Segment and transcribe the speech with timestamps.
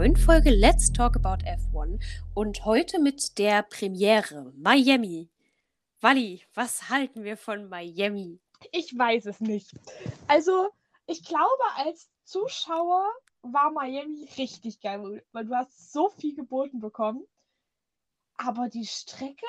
[0.00, 2.00] neuen Folge Let's Talk About F1
[2.32, 5.28] und heute mit der Premiere Miami.
[6.00, 8.40] Wally, was halten wir von Miami?
[8.72, 9.74] Ich weiß es nicht.
[10.26, 10.70] Also,
[11.04, 17.26] ich glaube, als Zuschauer war Miami richtig geil, weil du hast so viel geboten bekommen.
[18.38, 19.44] Aber die Strecke?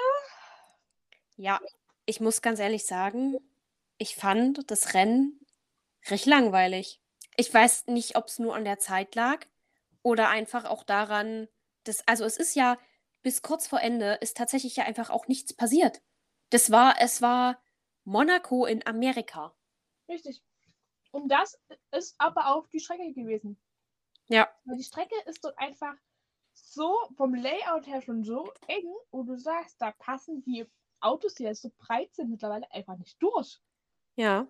[1.38, 1.62] Ja,
[2.06, 3.38] ich muss ganz ehrlich sagen,
[3.98, 5.40] ich fand das Rennen
[6.10, 7.00] recht langweilig.
[7.38, 9.46] Ich weiß nicht, ob es nur an der Zeit lag
[10.04, 11.48] oder einfach auch daran,
[11.84, 12.78] dass, also es ist ja
[13.22, 16.02] bis kurz vor Ende ist tatsächlich ja einfach auch nichts passiert.
[16.50, 17.62] Das war, es war
[18.04, 19.56] Monaco in Amerika.
[20.10, 20.44] Richtig.
[21.12, 21.60] Und das
[21.92, 23.62] ist aber auch die Strecke gewesen.
[24.28, 24.50] Ja.
[24.66, 25.96] Weil die Strecke ist dort einfach
[26.54, 30.66] so vom Layout her schon so eng, wo du sagst, da passen die
[31.00, 33.60] Autos, die jetzt so breit sind, mittlerweile einfach nicht durch.
[34.16, 34.48] Ja.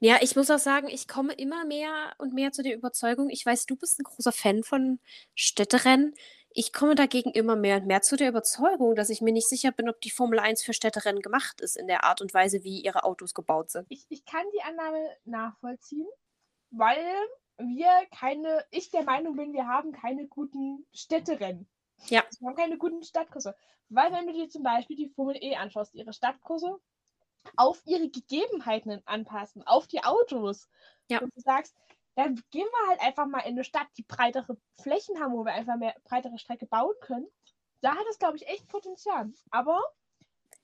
[0.00, 3.44] Ja, ich muss auch sagen, ich komme immer mehr und mehr zu der Überzeugung, ich
[3.44, 5.00] weiß, du bist ein großer Fan von
[5.34, 6.14] Städterennen.
[6.54, 9.72] Ich komme dagegen immer mehr und mehr zu der Überzeugung, dass ich mir nicht sicher
[9.72, 12.82] bin, ob die Formel 1 für Städterennen gemacht ist in der Art und Weise, wie
[12.82, 13.86] ihre Autos gebaut sind.
[13.88, 16.08] Ich, ich kann die Annahme nachvollziehen,
[16.70, 17.02] weil
[17.56, 21.68] wir keine, ich der Meinung bin, wir haben keine guten Städterennen.
[22.08, 22.24] Ja.
[22.40, 23.54] Wir haben keine guten Stadtkurse.
[23.88, 26.78] Weil wenn du dir zum Beispiel die Formel E anschaust, ihre Stadtkurse
[27.56, 30.68] auf ihre Gegebenheiten anpassen, auf die Autos.
[31.08, 31.20] Ja.
[31.20, 31.76] Und du sagst,
[32.14, 35.52] dann gehen wir halt einfach mal in eine Stadt, die breitere Flächen haben, wo wir
[35.52, 37.26] einfach mehr breitere Strecke bauen können.
[37.80, 39.32] Da hat es, glaube ich, echt Potenzial.
[39.50, 39.80] Aber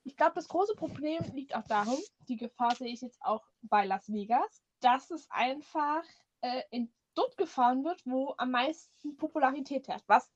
[0.03, 3.85] ich glaube, das große Problem liegt auch darum, die Gefahr sehe ich jetzt auch bei
[3.85, 6.03] Las Vegas, dass es einfach
[6.41, 10.07] äh, in dort gefahren wird, wo am meisten Popularität herrscht.
[10.07, 10.31] Was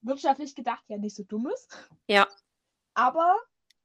[0.00, 1.70] wirtschaftlich gedacht ja nicht so dumm ist.
[2.08, 2.26] Ja.
[2.94, 3.36] Aber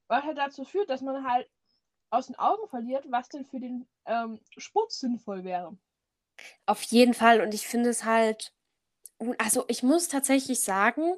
[0.08, 1.50] was halt dazu führt, dass man halt
[2.10, 5.78] aus den Augen verliert, was denn für den ähm, Sport sinnvoll wäre.
[6.66, 7.42] Auf jeden Fall.
[7.42, 8.54] Und ich finde es halt,
[9.38, 11.18] also ich muss tatsächlich sagen,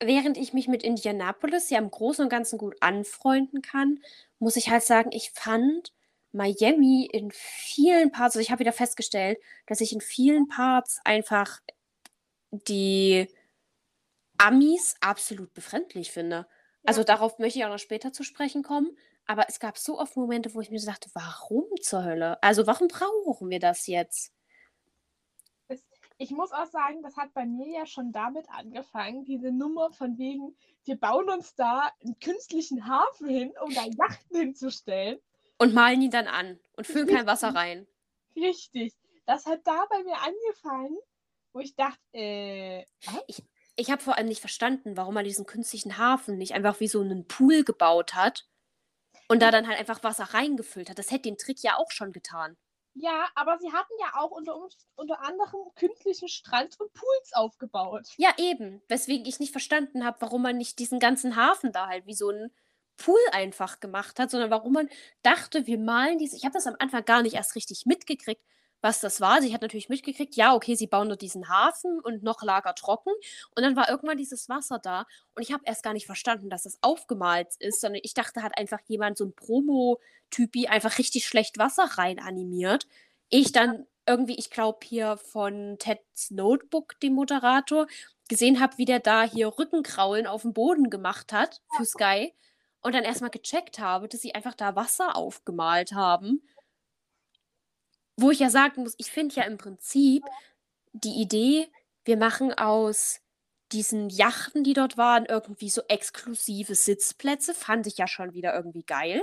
[0.00, 4.00] während ich mich mit Indianapolis ja im Großen und Ganzen gut anfreunden kann,
[4.38, 5.92] muss ich halt sagen, ich fand
[6.32, 11.60] Miami in vielen Parts, also ich habe wieder festgestellt, dass ich in vielen Parts einfach
[12.50, 13.28] die
[14.36, 16.46] Amis absolut befremdlich finde.
[16.84, 18.96] Also darauf möchte ich auch noch später zu sprechen kommen.
[19.28, 22.42] Aber es gab so oft Momente, wo ich mir so dachte, warum zur Hölle?
[22.42, 24.32] Also warum brauchen wir das jetzt?
[26.16, 30.16] Ich muss auch sagen, das hat bei mir ja schon damit angefangen, diese Nummer von
[30.16, 35.20] wegen, wir bauen uns da einen künstlichen Hafen hin, um da Yachten hinzustellen.
[35.58, 37.86] Und malen ihn dann an und füllen kein Wasser rein.
[38.34, 38.94] Richtig.
[39.26, 40.96] Das hat da bei mir angefangen,
[41.52, 43.22] wo ich dachte, äh, was?
[43.26, 43.44] Ich,
[43.76, 47.02] ich habe vor allem nicht verstanden, warum man diesen künstlichen Hafen nicht einfach wie so
[47.02, 48.48] einen Pool gebaut hat
[49.28, 50.98] und da dann halt einfach Wasser reingefüllt hat.
[50.98, 52.56] Das hätte den Trick ja auch schon getan.
[52.94, 54.56] Ja, aber sie hatten ja auch unter,
[54.96, 58.08] unter anderem künstlichen Strand und Pools aufgebaut.
[58.16, 58.82] Ja, eben.
[58.88, 62.30] Weswegen ich nicht verstanden habe, warum man nicht diesen ganzen Hafen da halt wie so
[62.30, 62.52] einen
[62.96, 64.88] Pool einfach gemacht hat, sondern warum man
[65.22, 66.36] dachte, wir malen diese.
[66.36, 68.42] Ich habe das am Anfang gar nicht erst richtig mitgekriegt,
[68.80, 69.42] was das war.
[69.42, 73.12] Sie hat natürlich mitgekriegt, ja, okay, sie bauen nur diesen Hafen und noch Lager trocken.
[73.54, 75.06] Und dann war irgendwann dieses Wasser da.
[75.34, 78.56] Und ich habe erst gar nicht verstanden, dass das aufgemalt ist, sondern ich dachte, hat
[78.56, 82.86] einfach jemand so ein Promo-Typi einfach richtig schlecht Wasser rein animiert.
[83.28, 87.86] Ich dann irgendwie, ich glaube, hier von Ted's Notebook, dem Moderator,
[88.28, 92.34] gesehen habe, wie der da hier Rückenkraulen auf dem Boden gemacht hat für Sky.
[92.80, 96.42] Und dann erstmal gecheckt habe, dass sie einfach da Wasser aufgemalt haben.
[98.18, 100.24] Wo ich ja sagen muss, ich finde ja im Prinzip
[100.92, 101.68] die Idee,
[102.04, 103.20] wir machen aus
[103.72, 108.82] diesen Yachten, die dort waren, irgendwie so exklusive Sitzplätze, fand ich ja schon wieder irgendwie
[108.82, 109.22] geil.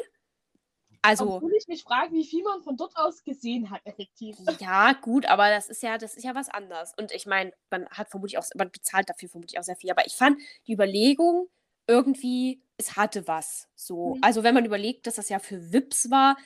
[1.01, 4.37] Also, Obwohl ich mich frage, wie viel man von dort aus gesehen hat, effektiv.
[4.59, 6.93] ja, gut, aber das ist ja, das ist ja was anderes.
[6.97, 9.91] Und ich meine, man hat vermutlich auch, man bezahlt dafür vermutlich auch sehr viel.
[9.91, 11.47] Aber ich fand die Überlegung
[11.85, 13.67] irgendwie, es hatte was.
[13.75, 14.15] So.
[14.15, 14.21] Mhm.
[14.23, 16.37] Also, wenn man überlegt, dass das ja für VIPs war,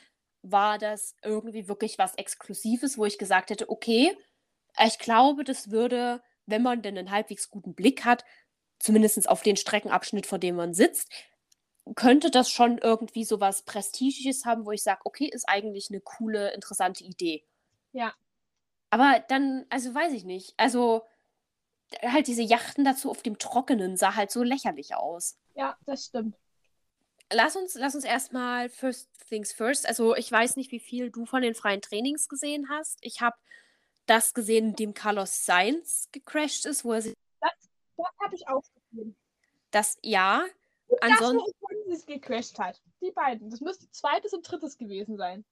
[0.42, 4.16] war das irgendwie wirklich was Exklusives, wo ich gesagt hätte, okay,
[4.84, 8.24] ich glaube, das würde, wenn man denn einen halbwegs guten Blick hat,
[8.78, 11.10] zumindest auf den Streckenabschnitt, vor dem man sitzt,
[11.94, 16.00] könnte das schon irgendwie so was Prestigisches haben, wo ich sage, okay, ist eigentlich eine
[16.00, 17.44] coole, interessante Idee.
[17.92, 18.14] Ja.
[18.90, 20.54] Aber dann, also weiß ich nicht.
[20.56, 21.02] Also
[22.02, 25.38] halt diese Yachten dazu auf dem Trockenen sah halt so lächerlich aus.
[25.54, 26.36] Ja, das stimmt.
[27.32, 29.86] Lass uns, lass uns erstmal first things first.
[29.86, 32.98] Also ich weiß nicht, wie viel du von den freien Trainings gesehen hast.
[33.02, 33.36] Ich habe
[34.06, 37.52] das gesehen, in dem Carlos Sainz gecrashed ist, wo er sich Das,
[37.96, 39.16] das habe ich auch gesehen.
[39.70, 40.44] das ja.
[40.88, 42.80] Und das, Ansonsten, wo Francis gecrashed hat.
[43.00, 43.50] Die beiden.
[43.50, 45.44] Das müsste zweites und drittes gewesen sein.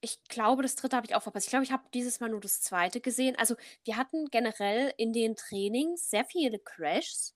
[0.00, 1.46] ich glaube, das dritte habe ich auch verpasst.
[1.46, 3.36] Ich glaube, ich habe dieses Mal nur das zweite gesehen.
[3.36, 7.34] Also, wir hatten generell in den Trainings sehr viele Crashs.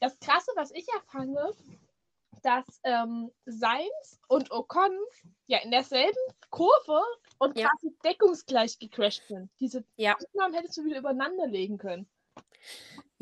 [0.00, 1.36] Das Krasse, was ich ja fand,
[2.44, 4.92] dass ähm, Sainz und Ocon
[5.46, 6.18] ja in derselben
[6.50, 7.00] Kurve
[7.38, 7.68] und Ja.
[7.68, 9.50] quasi deckungsgleich gecrashed sind.
[9.60, 10.14] Diese Ja.
[10.16, 12.08] Aufnahmen hättest du wieder übereinander legen können.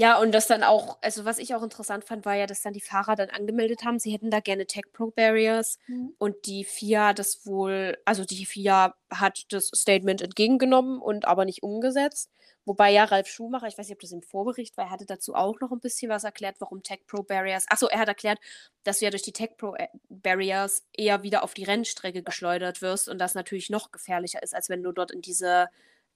[0.03, 2.73] Ja, und das dann auch, also was ich auch interessant fand, war ja, dass dann
[2.73, 6.13] die Fahrer dann angemeldet haben, sie hätten da gerne Tech Pro Barriers Mhm.
[6.19, 11.63] und die FIA das wohl, also die FIA hat das Statement entgegengenommen und aber nicht
[11.63, 12.33] umgesetzt.
[12.65, 15.35] Wobei ja Ralf Schumacher, ich weiß nicht, ob das im Vorbericht war, er hatte dazu
[15.37, 17.67] auch noch ein bisschen was erklärt, warum Tech Pro Barriers.
[17.69, 18.41] Achso, er hat erklärt,
[18.83, 19.77] dass du ja durch die Tech Pro
[20.09, 24.69] Barriers eher wieder auf die Rennstrecke geschleudert wirst und das natürlich noch gefährlicher ist, als
[24.69, 25.69] wenn du dort in diese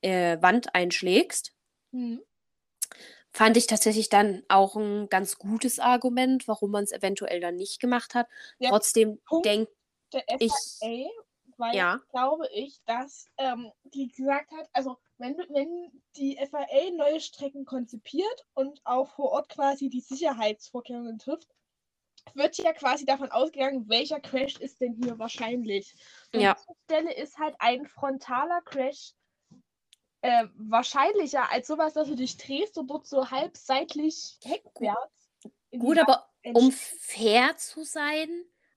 [0.03, 1.53] äh, Wand einschlägst.
[1.93, 2.21] Mhm.
[3.37, 7.81] Fand ich tatsächlich dann auch ein ganz gutes Argument, warum man es eventuell dann nicht
[7.81, 8.29] gemacht hat.
[8.59, 9.71] Ja, Trotzdem denke
[10.39, 10.53] ich,
[11.59, 17.21] weil ja, glaube ich, dass ähm, die gesagt hat, also wenn, wenn die FIA neue
[17.21, 21.49] Strecken konzipiert und auch vor Ort quasi die Sicherheitsvorkehrungen trifft,
[22.33, 25.95] wird ja quasi davon ausgegangen, welcher Crash ist denn hier wahrscheinlich.
[26.33, 26.57] Und Ja.
[26.87, 29.13] Stelle ist halt ein frontaler Crash
[30.27, 34.39] äh, wahrscheinlicher als sowas, dass du dich drehst und dort so halb seitlich
[35.73, 38.29] die gut, aber um fair zu sein,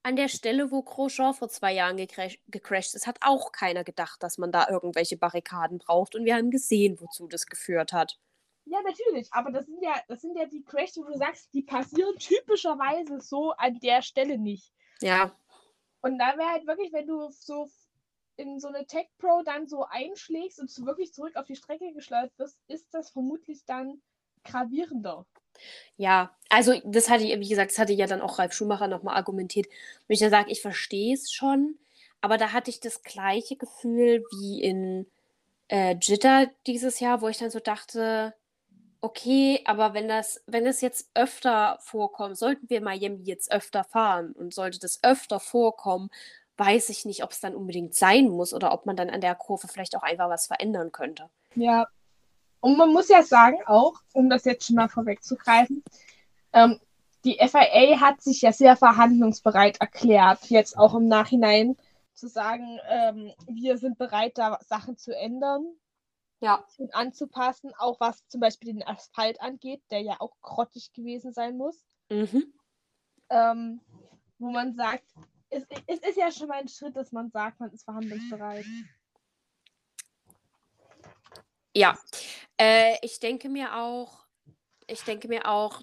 [0.04, 4.24] an der Stelle, wo Grosjean vor zwei Jahren gecrash gecrashed ist, hat auch keiner gedacht,
[4.24, 6.16] dass man da irgendwelche Barrikaden braucht.
[6.16, 8.20] Und wir haben gesehen, wozu das geführt hat.
[8.66, 11.64] Ja, natürlich, aber das sind ja, das sind ja die Crashs, wo du sagst, die
[11.64, 14.72] passieren typischerweise so an der Stelle nicht.
[15.02, 15.36] Ja,
[16.02, 17.68] Und da wäre halt wirklich, wenn du so
[18.40, 22.32] in so eine Tech Pro dann so einschlägst und wirklich zurück auf die Strecke geschleudert
[22.38, 24.02] wirst, ist das vermutlich dann
[24.44, 25.26] gravierender.
[25.98, 26.32] ja.
[26.50, 29.68] Also, das hatte ich, wie gesagt, das hatte ja dann auch Ralf Schumacher nochmal argumentiert.
[30.08, 31.78] Wenn ich dann sage, ich verstehe es schon,
[32.22, 35.06] aber da hatte ich das gleiche Gefühl wie in
[35.68, 38.34] äh, Jitter dieses Jahr, wo ich dann so dachte,
[39.02, 44.34] okay, aber wenn das, wenn es jetzt öfter vorkommt, sollten wir Miami jetzt öfter fahren
[44.34, 46.10] und sollte das öfter vorkommen,
[46.60, 49.34] weiß ich nicht, ob es dann unbedingt sein muss oder ob man dann an der
[49.36, 51.30] Kurve vielleicht auch einfach was verändern könnte.
[51.56, 51.88] Ja.
[52.60, 55.84] Und man muss ja sagen, auch, um das jetzt schon mal vorwegzugreifen,
[56.52, 56.80] ähm,
[57.24, 61.78] die FIA hat sich ja sehr verhandlungsbereit erklärt, jetzt auch im Nachhinein
[62.14, 65.66] zu sagen, ähm, wir sind bereit, da Sachen zu ändern
[66.42, 66.66] Ja.
[66.78, 71.58] und anzupassen, auch was zum Beispiel den Asphalt angeht, der ja auch grottig gewesen sein
[71.58, 71.86] muss.
[72.10, 72.54] Mhm.
[73.30, 73.82] Ähm,
[74.38, 75.06] wo man sagt,
[75.50, 78.66] es, es ist ja schon mal ein Schritt, dass man sagt, man ist verhandlungsbereit.
[81.76, 81.98] Ja,
[82.58, 84.26] äh, ich denke mir auch,
[84.88, 85.82] ich denke mir auch,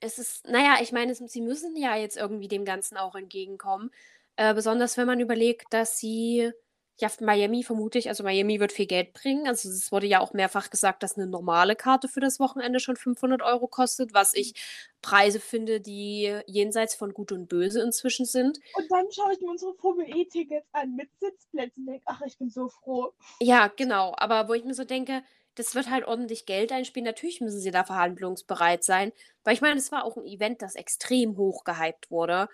[0.00, 3.90] es ist, naja, ich meine, es, sie müssen ja jetzt irgendwie dem Ganzen auch entgegenkommen.
[4.36, 6.52] Äh, besonders wenn man überlegt, dass sie,
[7.00, 9.46] ja, Miami vermute ich, also Miami wird viel Geld bringen.
[9.46, 12.96] Also es wurde ja auch mehrfach gesagt, dass eine normale Karte für das Wochenende schon
[12.96, 14.54] 500 Euro kostet, was ich
[15.00, 18.58] Preise finde, die jenseits von Gut und Böse inzwischen sind.
[18.74, 22.36] Und dann schaue ich mir unsere Formel E-Tickets an mit Sitzplätzen und denke, ach, ich
[22.36, 23.12] bin so froh.
[23.40, 24.14] Ja, genau.
[24.16, 25.22] Aber wo ich mir so denke,
[25.54, 27.04] das wird halt ordentlich Geld einspielen.
[27.04, 29.12] Natürlich müssen sie da verhandlungsbereit sein.
[29.44, 32.48] Weil ich meine, es war auch ein Event, das extrem hoch gehypt wurde.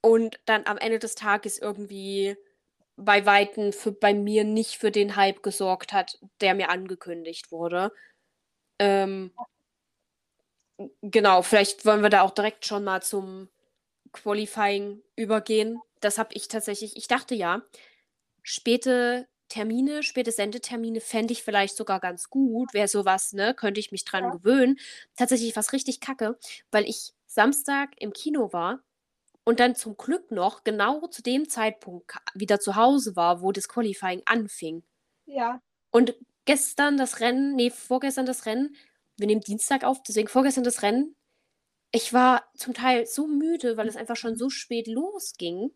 [0.00, 2.36] Und dann am Ende des Tages irgendwie
[3.00, 7.92] bei Weitem für, bei mir nicht für den Hype gesorgt hat, der mir angekündigt wurde.
[8.78, 9.32] Ähm,
[11.02, 13.48] genau, vielleicht wollen wir da auch direkt schon mal zum
[14.12, 15.80] Qualifying übergehen.
[16.00, 17.62] Das habe ich tatsächlich, ich dachte ja,
[18.42, 22.74] späte Termine, späte Sendetermine fände ich vielleicht sogar ganz gut.
[22.74, 23.54] Wäre sowas, ne?
[23.54, 24.30] Könnte ich mich dran Ja.
[24.30, 24.78] gewöhnen.
[25.16, 26.38] Tatsächlich was richtig kacke,
[26.70, 28.80] weil ich Samstag im Kino war
[29.50, 33.68] und dann zum Glück noch genau zu dem Zeitpunkt wieder zu Hause war, wo das
[33.68, 34.84] Qualifying anfing.
[35.26, 36.14] Ja, Und
[36.44, 38.76] gestern das Rennen, nee, vorgestern das Rennen,
[39.16, 41.16] wir nehmen Dienstag auf, deswegen vorgestern das Rennen.
[41.90, 45.72] Ich war zum Teil so müde, weil es einfach schon so spät losging,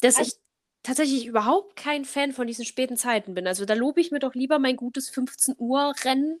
[0.00, 0.40] dass Also- ich
[0.82, 3.46] tatsächlich überhaupt kein Fan von diesen späten Zeiten bin.
[3.46, 6.40] Also da lobe ich mir doch lieber mein gutes 15 Uhr Rennen.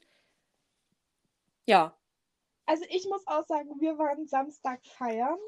[1.66, 1.94] Ja.
[2.64, 5.38] also ich muss auch sagen, wir waren Samstag feiern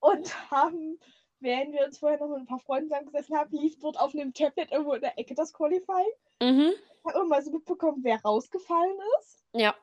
[0.00, 0.98] und haben,
[1.40, 4.34] während wir uns vorher noch mit ein paar Freunden zusammengesessen haben, lief dort auf einem
[4.34, 6.06] Tablet irgendwo in der Ecke das Qualifying.
[6.42, 6.72] Mhm.
[6.72, 9.44] Ich habe immer so mitbekommen, wer rausgefallen ist.
[9.52, 9.74] Ja.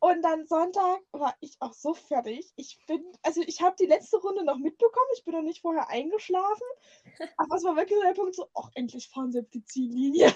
[0.00, 2.52] Und dann Sonntag war ich auch so fertig.
[2.56, 5.06] Ich bin, also ich habe die letzte Runde noch mitbekommen.
[5.16, 6.66] Ich bin noch nicht vorher eingeschlafen.
[7.38, 10.34] Aber es war wirklich so der Punkt so, ach, endlich fahren sie auf die Ziellinie.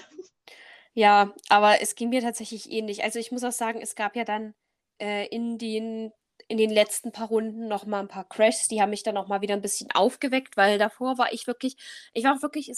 [0.93, 3.03] Ja, aber es ging mir tatsächlich ähnlich.
[3.03, 4.53] Also ich muss auch sagen, es gab ja dann
[4.99, 6.11] äh, in den,
[6.51, 9.27] in den letzten paar Runden noch mal ein paar Crashs, die haben mich dann noch
[9.27, 11.77] mal wieder ein bisschen aufgeweckt, weil davor war ich wirklich,
[12.13, 12.71] ich war auch wirklich,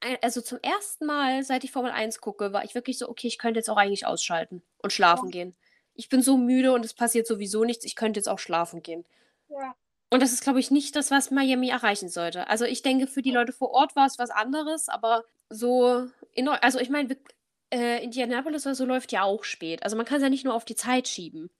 [0.00, 3.28] ein- also zum ersten Mal, seit ich Formel 1 gucke, war ich wirklich so, okay,
[3.28, 5.54] ich könnte jetzt auch eigentlich ausschalten und schlafen gehen.
[5.94, 9.04] Ich bin so müde und es passiert sowieso nichts, ich könnte jetzt auch schlafen gehen.
[9.48, 9.74] Ja.
[10.10, 12.48] Und das ist, glaube ich, nicht das, was Miami erreichen sollte.
[12.48, 16.48] Also ich denke, für die Leute vor Ort war es was anderes, aber so, in,
[16.48, 17.16] also ich meine,
[17.72, 19.82] äh, Indianapolis oder so läuft ja auch spät.
[19.82, 21.50] Also man kann es ja nicht nur auf die Zeit schieben.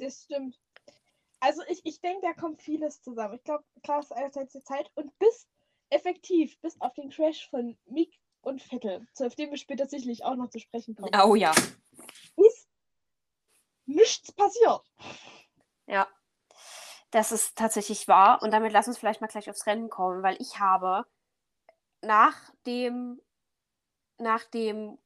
[0.00, 0.58] Das stimmt.
[1.40, 3.34] Also ich, ich denke, da kommt vieles zusammen.
[3.34, 5.46] Ich glaube, klar ist einerseits die Zeit und bis
[5.90, 10.24] effektiv, bis auf den Crash von Mick und Vettel, zu auf den wir später sicherlich
[10.24, 11.52] auch noch zu sprechen kommen, Oh ja.
[12.36, 12.68] ist
[13.86, 14.82] nichts passiert.
[15.86, 16.08] Ja.
[17.10, 18.40] Das ist tatsächlich wahr.
[18.42, 21.04] Und damit lass uns vielleicht mal gleich aufs Rennen kommen, weil ich habe
[22.02, 23.20] nach dem,
[24.18, 24.98] nach dem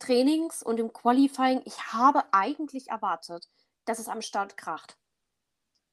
[0.00, 3.48] Trainings und dem Qualifying, ich habe eigentlich erwartet,
[3.84, 4.96] dass es am Start kracht.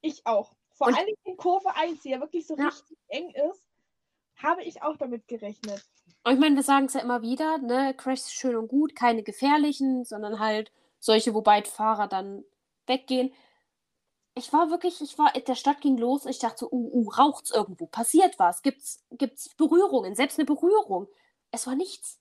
[0.02, 0.54] Ich auch.
[0.72, 2.68] Vor Und- allem in Kurve 1, die ja wirklich so Ja.
[2.68, 3.64] richtig eng ist,
[4.38, 5.86] habe ich auch damit gerechnet.
[6.24, 8.96] Und ich meine, wir sagen es ja immer wieder, ne, Crash ist schön und gut,
[8.96, 12.46] keine gefährlichen, sondern halt solche, wo beide Fahrer dann
[12.86, 13.34] weggehen.
[14.36, 17.52] Ich war wirklich, ich war, der Start ging los, ich dachte so, uh, uh, raucht's
[17.52, 21.08] irgendwo, passiert was, gibt's, gibt's Berührungen, selbst eine Berührung.
[21.52, 22.20] Es war nichts.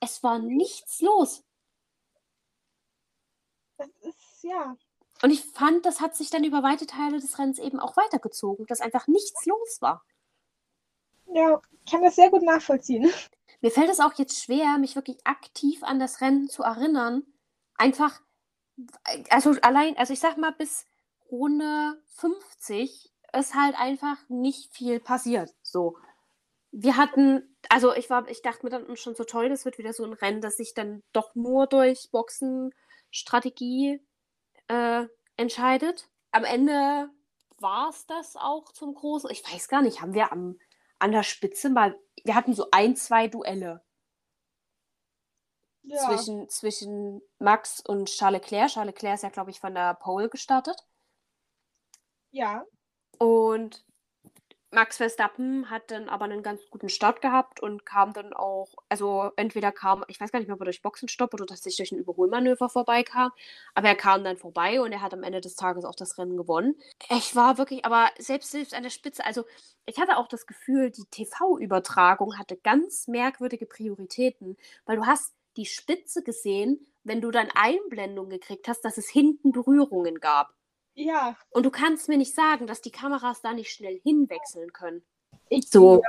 [0.00, 1.44] Es war nichts los.
[3.76, 4.76] Das ist, ja.
[5.22, 8.66] Und ich fand, das hat sich dann über weite Teile des Rennens eben auch weitergezogen,
[8.66, 10.02] dass einfach nichts los war.
[11.26, 13.10] Ja, ich kann das sehr gut nachvollziehen.
[13.60, 17.22] Mir fällt es auch jetzt schwer, mich wirklich aktiv an das Rennen zu erinnern.
[17.74, 18.20] Einfach,
[19.28, 20.86] also allein, also ich sag mal, bis
[21.30, 25.54] Runde 50 ist halt einfach nicht viel passiert.
[25.62, 25.98] So.
[26.72, 29.92] Wir hatten, also ich war, ich dachte mir dann schon so toll, das wird wieder
[29.92, 34.00] so ein Rennen, das sich dann doch nur durch Boxenstrategie
[34.70, 36.08] äh, entscheidet.
[36.32, 37.10] Am Ende
[37.58, 39.30] war es das auch zum Großen.
[39.30, 40.58] Ich weiß gar nicht, haben wir am,
[40.98, 43.82] an der Spitze mal, wir hatten so ein, zwei Duelle
[45.82, 45.98] Ja.
[46.06, 48.70] zwischen, zwischen Max und Charles Leclerc.
[48.70, 50.76] Charles Leclerc ist ja, glaube ich, von der Pole gestartet.
[52.32, 52.64] ja.
[53.18, 53.84] Und
[54.72, 59.32] Max Verstappen hat dann aber einen ganz guten Start gehabt und kam dann auch, also
[59.34, 61.98] entweder kam, ich weiß gar nicht mehr, ob er durch Boxenstopp oder tatsächlich durch ein
[61.98, 63.32] Überholmanöver vorbeikam,
[63.74, 66.36] aber er kam dann vorbei und er hat am Ende des Tages auch das Rennen
[66.36, 66.76] gewonnen.
[67.10, 69.44] Ich war wirklich, aber selbst, selbst an der Spitze, also
[69.86, 75.66] ich hatte auch das Gefühl, die TV-Übertragung hatte ganz merkwürdige Prioritäten, weil du hast die
[75.66, 80.54] Spitze gesehen, wenn du dann Einblendung gekriegt hast, dass es hinten Berührungen gab.
[81.00, 81.36] Ja.
[81.50, 85.02] Und du kannst mir nicht sagen, dass die Kameras da nicht schnell hinwechseln können.
[85.48, 86.02] Ich So.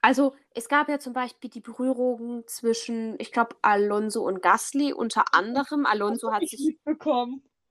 [0.00, 5.34] Also, es gab ja zum Beispiel die Berührungen zwischen, ich glaube, Alonso und Gasly unter
[5.34, 5.86] anderem.
[5.86, 6.78] Alonso hat ich sich.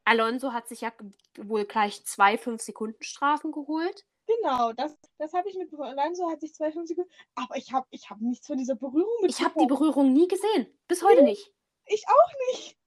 [0.06, 0.92] Alonso hat sich ja
[1.38, 4.04] wohl gleich zwei 5-Sekunden-Strafen geholt.
[4.26, 5.98] Genau, das, das habe ich mitbekommen.
[5.98, 7.12] Alonso hat sich zwei, fünf Sekunden.
[7.36, 9.68] Aber ich habe ich hab nichts von dieser Berührung Ich habe die.
[9.68, 10.68] Berührung nie gesehen.
[10.88, 11.54] Bis heute nicht.
[11.86, 12.78] Ich auch nicht.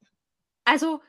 [0.64, 1.00] Also,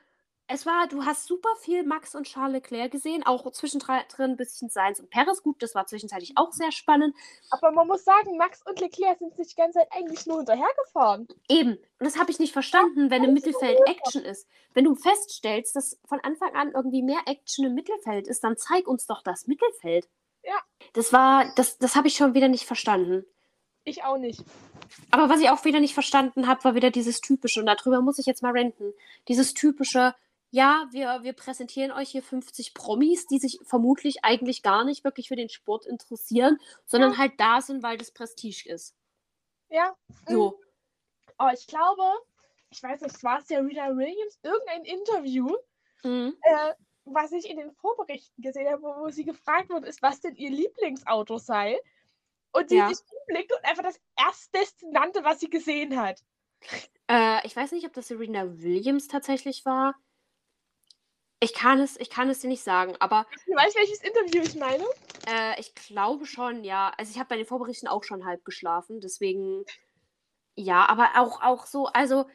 [0.49, 4.69] es war, du hast super viel Max und Charles Leclerc gesehen, auch zwischendrin ein bisschen
[4.69, 5.43] Sainz und Perez.
[5.43, 7.15] Gut, das war zwischenzeitlich auch sehr spannend.
[7.49, 11.27] Aber man muss sagen, Max und Leclerc sind sich die ganze Zeit eigentlich nur hinterhergefahren.
[11.49, 11.71] Eben.
[11.71, 14.47] Und das habe ich nicht verstanden, wenn im Mittelfeld Action ist.
[14.73, 18.87] Wenn du feststellst, dass von Anfang an irgendwie mehr Action im Mittelfeld ist, dann zeig
[18.87, 20.07] uns doch das Mittelfeld.
[20.43, 20.55] Ja.
[20.93, 23.25] Das war, das, das habe ich schon wieder nicht verstanden.
[23.83, 24.43] Ich auch nicht.
[25.11, 28.19] Aber was ich auch wieder nicht verstanden habe, war wieder dieses typische, und darüber muss
[28.19, 28.93] ich jetzt mal renten.
[29.27, 30.13] Dieses typische,
[30.51, 35.27] ja, wir, wir präsentieren euch hier 50 Promis, die sich vermutlich eigentlich gar nicht wirklich
[35.27, 38.95] für den Sport interessieren, sondern halt da sind, weil das Prestige ist.
[39.69, 39.95] Ja.
[40.27, 40.59] So.
[41.39, 42.03] Oh, ich glaube,
[42.71, 45.47] ich weiß nicht, war es Serena Williams, irgendein Interview,
[46.03, 46.37] Mhm.
[46.41, 46.73] äh,
[47.05, 50.51] was ich in den Vorberichten gesehen habe, wo sie gefragt wurde, ist, was denn ihr
[50.51, 51.79] Lieblingsauto sei.
[52.53, 52.87] Und sie Ja.
[52.87, 56.21] sich umblickt und einfach das Erstbeste nannte, was sie gesehen hat.
[57.09, 59.95] Äh, ich weiß nicht, ob das Serena Williams tatsächlich war.
[61.39, 64.55] Ich kann es, ich kann es dir nicht sagen, aber Du weißt, welches Interview ich
[64.55, 64.83] meine?
[65.27, 66.91] äh, ich glaube schon, ja.
[66.97, 69.65] Also ich habe bei den Vorberichten auch schon halb geschlafen, deswegen
[70.55, 72.25] ja, aber auch, auch so, also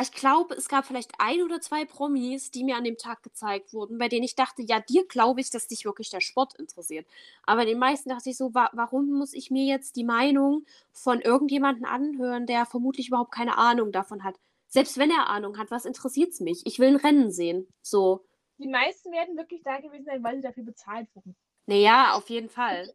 [0.00, 3.72] ich glaube, es gab vielleicht ein oder zwei Promis, die mir an dem Tag gezeigt
[3.72, 7.06] wurden, bei denen ich dachte, ja, dir glaube ich, dass dich wirklich der Sport interessiert.
[7.44, 11.20] Aber den meisten dachte ich so, wa warum muss ich mir jetzt die Meinung von
[11.22, 14.36] irgendjemandem anhören, der vermutlich überhaupt keine Ahnung davon hat?
[14.68, 16.62] Selbst wenn er Ahnung hat, was interessiert es mich?
[16.66, 17.66] Ich will ein Rennen sehen.
[17.82, 18.24] So.
[18.58, 21.36] Die meisten werden wirklich da gewesen sein, weil sie dafür bezahlt wurden.
[21.66, 22.88] Naja, auf jeden Fall.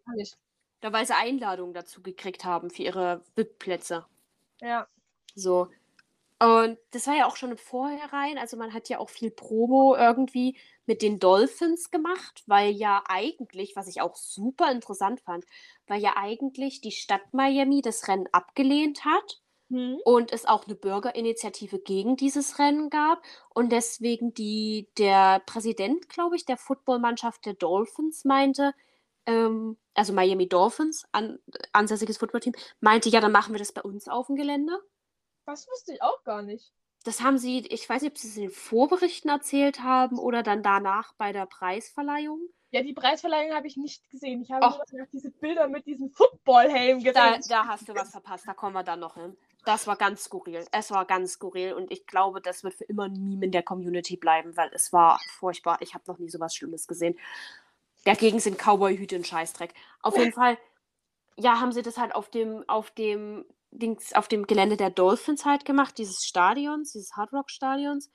[0.79, 4.05] Da weil sie Einladungen dazu gekriegt haben für ihre VIP-Plätze.
[4.61, 4.87] Ja.
[5.35, 5.69] So.
[6.39, 9.95] Und das war ja auch schon im Vorhinein, also man hat ja auch viel Promo
[9.95, 15.45] irgendwie mit den Dolphins gemacht, weil ja eigentlich, was ich auch super interessant fand,
[15.85, 19.41] weil ja eigentlich die Stadt Miami das Rennen abgelehnt hat
[19.71, 20.01] Hm?
[20.03, 23.23] und es auch eine Bürgerinitiative gegen dieses Rennen gab
[23.53, 28.73] und deswegen die, der Präsident, glaube ich, der Footballmannschaft der Dolphins meinte,
[29.25, 31.39] ähm, also Miami Dolphins, an,
[31.71, 34.77] ansässiges Footballteam, meinte, ja, dann machen wir das bei uns auf dem Gelände.
[35.45, 36.73] Das wusste ich auch gar nicht.
[37.05, 40.43] Das haben sie, ich weiß nicht, ob sie es in den Vorberichten erzählt haben oder
[40.43, 42.41] dann danach bei der Preisverleihung.
[42.71, 44.41] Ja, die Preisverleihung habe ich nicht gesehen.
[44.41, 44.79] Ich habe Och.
[44.91, 47.49] nur diese Bilder mit diesem Footballhelm Da, gesehen.
[47.49, 49.37] da hast du was verpasst, da kommen wir dann noch hin.
[49.65, 50.65] Das war ganz skurril.
[50.71, 53.61] Es war ganz skurril und ich glaube, das wird für immer ein Meme in der
[53.61, 55.77] Community bleiben, weil es war furchtbar.
[55.81, 57.19] Ich habe noch nie sowas Schlimmes gesehen.
[58.05, 59.73] Dagegen sind Cowboy-Hüte ein Scheißdreck.
[60.01, 60.57] Auf jeden Fall,
[61.37, 65.45] ja, haben sie das halt auf dem, auf dem Dings, auf dem Gelände der Dolphins
[65.45, 68.09] halt gemacht, dieses Stadions, dieses Hard Rock Stadions.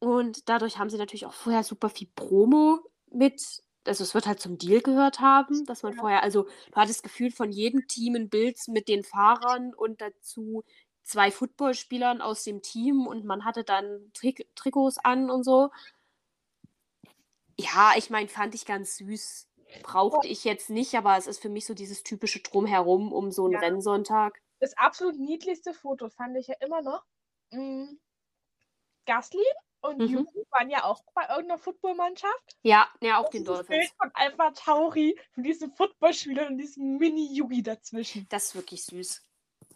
[0.00, 2.80] Und dadurch haben sie natürlich auch vorher super viel Promo
[3.12, 3.40] mit,
[3.88, 6.00] also es wird halt zum Deal gehört haben, dass man Ja.
[6.00, 10.64] vorher, also du hattest gefühlt von jedem Team ein Bild mit den Fahrern und dazu
[11.02, 15.70] zwei Footballspielern aus dem Team und man hatte dann Trik Trikots an und so.
[17.58, 19.48] Ja, ich meine, fand ich ganz süß.
[19.82, 23.44] Brauchte ich jetzt nicht, aber es ist für mich so dieses typische Drumherum um so
[23.44, 23.60] einen Ja.
[23.60, 24.40] Rennsonntag.
[24.60, 27.02] Das absolut niedlichste Foto fand ich ja immer noch.
[27.50, 27.96] Mm,
[29.06, 29.44] Gasly
[29.88, 30.08] und Mhm.
[30.08, 32.56] Yuki waren ja auch bei irgendeiner Footballmannschaft.
[32.62, 33.68] Ja, ja, auch den Dolphins.
[33.68, 38.26] Bild von Alpha Tauri, von diesem Footballspieler und diesem Mini-Yugi dazwischen.
[38.28, 39.22] Das ist wirklich süß.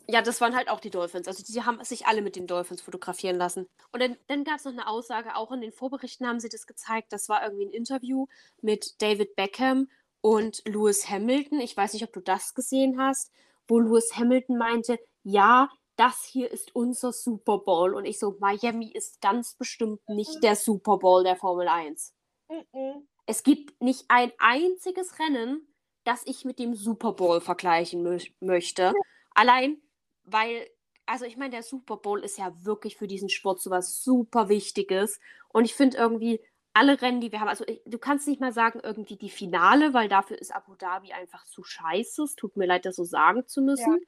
[0.09, 1.29] Ja, das waren halt auch die Dolphins.
[1.29, 3.69] Also die haben sich alle mit den Dolphins fotografieren lassen.
[3.93, 6.67] Und dann, dann gab es noch eine Aussage, auch in den Vorberichten haben sie das
[6.67, 7.13] gezeigt.
[7.13, 8.27] Das war irgendwie ein Interview
[8.61, 9.89] mit David Beckham
[10.21, 11.61] und Lewis Hamilton.
[11.61, 13.31] Ich weiß nicht, ob du das gesehen hast,
[13.69, 15.69] wo Lewis Hamilton meinte, ja,
[16.01, 17.95] das hier ist unser Super Bowl.
[17.95, 22.15] Und ich so, Miami ist ganz bestimmt nicht der Super Bowl der Formel 1.
[22.49, 23.07] Mhm.
[23.27, 25.69] Es gibt nicht ein einziges Rennen,
[26.05, 28.95] das ich mit dem Super Bowl vergleichen mö möchte.
[29.35, 29.83] Allein,
[30.25, 30.67] weil,
[31.05, 34.49] also ich meine, der Super Bowl ist ja wirklich für diesen Sport so was super
[34.49, 35.21] Wichtiges.
[35.53, 36.41] Und ich finde irgendwie,
[36.73, 39.93] alle Rennen, die wir haben, also ich, du kannst nicht mal sagen, irgendwie die Finale,
[39.93, 42.23] weil dafür ist Abu Dhabi einfach zu scheiße.
[42.23, 44.01] Es tut mir leid, das so sagen zu müssen.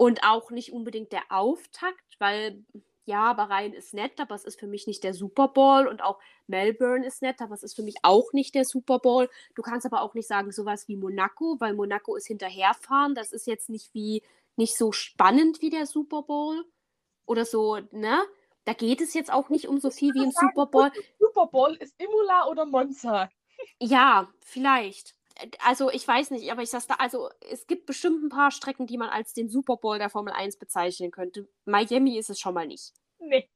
[0.00, 2.64] Und auch nicht unbedingt der Auftakt, weil
[3.04, 6.18] ja, Bahrain ist nett, aber es ist für mich nicht der Super Bowl und auch
[6.46, 9.28] Melbourne ist nett, aber es ist für mich auch nicht der Super Bowl.
[9.54, 13.14] Du kannst aber auch nicht sagen sowas wie Monaco, weil Monaco ist hinterherfahren.
[13.14, 14.22] Das ist jetzt nicht wie
[14.56, 16.64] nicht so spannend wie der Super Bowl
[17.26, 18.22] oder so, ne?
[18.64, 20.90] Da geht es jetzt auch nicht um so viel wie im Super Bowl.
[21.18, 23.28] Super Bowl ist Imola oder Monza.
[23.78, 25.14] Ja, vielleicht.
[25.60, 28.86] Also ich weiß nicht, aber ich sag's da, also es gibt bestimmt ein paar Strecken,
[28.86, 31.48] die man als den Super Bowl der Formel 1 bezeichnen könnte.
[31.64, 32.92] Miami ist es schon mal nicht.
[33.18, 33.48] Nee.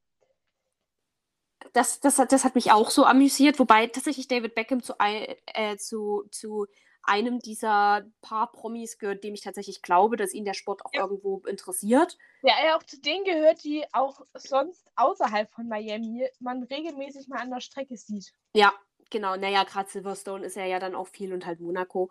[1.72, 5.76] Das, das, hat- das hat mich auch so amüsiert, wobei tatsächlich David Beckham zu, äh,
[5.78, 6.66] zu, zu
[7.02, 11.02] einem dieser paar Promis gehört, dem ich tatsächlich glaube, dass ihn der Sport auch Ja.
[11.02, 12.16] irgendwo interessiert.
[12.42, 17.50] Ja auch zu denen gehört, die auch sonst außerhalb von Miami man regelmäßig mal an
[17.50, 18.32] der Strecke sieht.
[18.54, 18.72] Ja,
[19.14, 19.36] genau.
[19.36, 22.10] Naja, gerade Silverstone ist er ja dann auch viel und halt Monaco.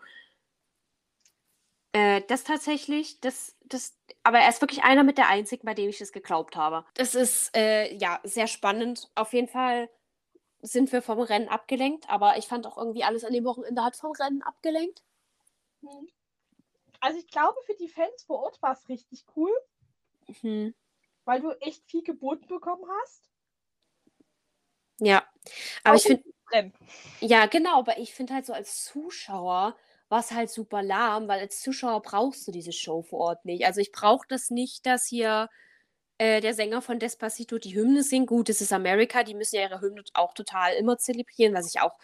[1.92, 5.89] Äh, das tatsächlich, das, das, aber er ist wirklich einer mit der einzigen, bei dem
[5.89, 6.86] ich das geglaubt habe.
[6.96, 9.12] Das ist, äh, ja, sehr spannend.
[9.13, 9.89] Auf jeden Fall
[10.62, 13.96] sind wir vom Rennen abgelenkt, aber ich fand auch irgendwie alles an dem Wochenende hat
[13.96, 15.04] vom Rennen abgelenkt.
[15.82, 16.08] Hm.
[17.00, 19.52] Also ich glaube, für die Fans vor Ort war es richtig cool,
[20.42, 20.74] Mhm.
[21.26, 23.30] weil du echt viel geboten bekommen hast.
[25.00, 25.24] Ja,
[25.84, 26.74] aber ich Auch finde, Rennen.
[27.20, 29.76] ja, genau, aber ich finde halt so als Zuschauer
[30.10, 33.66] war es halt super lahm, weil als Zuschauer brauchst du diese Show vor Ort nicht.
[33.66, 35.50] Also ich brauche das nicht, dass hier
[36.20, 38.28] äh, der Sänger von Despacito die Hymne singt.
[38.28, 41.82] Gut, es ist Amerika, die müssen ja ihre Hymne auch total immer zelebrieren, was ich
[41.82, 41.98] auch,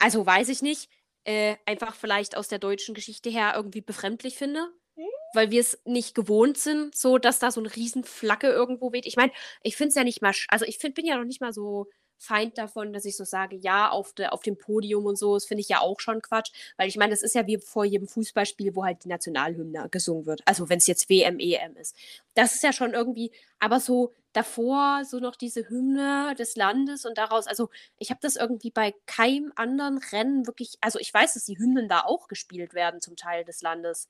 [0.00, 0.90] also weiß ich nicht,
[1.22, 4.72] äh, einfach vielleicht aus der deutschen Geschichte her irgendwie befremdlich finde.
[4.96, 5.06] Hm?
[5.32, 9.06] Weil wir es nicht gewohnt sind, so dass da so ein riesen Flagge irgendwo weht.
[9.06, 11.40] Ich meine, ich finde es ja nicht mal, also ich find, bin ja noch nicht
[11.40, 11.86] mal so
[12.24, 15.44] Feind davon, dass ich so sage, ja, auf, de, auf dem Podium und so, das
[15.44, 16.52] finde ich ja auch schon Quatsch.
[16.76, 20.26] Weil ich meine, das ist ja wie vor jedem Fußballspiel, wo halt die Nationalhymne gesungen
[20.26, 20.42] wird.
[20.46, 21.94] Also wenn es jetzt WM, EM ist.
[22.34, 27.16] Das ist ja schon irgendwie, aber so davor so noch diese Hymne des Landes und
[27.16, 31.44] daraus, also ich habe das irgendwie bei keinem anderen Rennen wirklich, also ich weiß, dass
[31.44, 34.08] die Hymnen da auch gespielt werden zum Teil des Landes.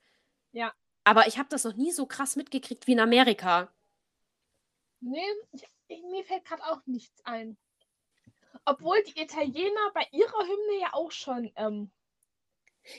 [0.52, 0.72] Ja.
[1.04, 3.70] Aber ich habe das noch nie so krass mitgekriegt wie in Amerika.
[5.00, 5.20] Nee,
[5.52, 7.58] ich, mir fällt gerade auch nichts ein.
[8.64, 11.50] Obwohl die Italiener bei ihrer Hymne ja auch schon.
[11.56, 11.90] Ähm,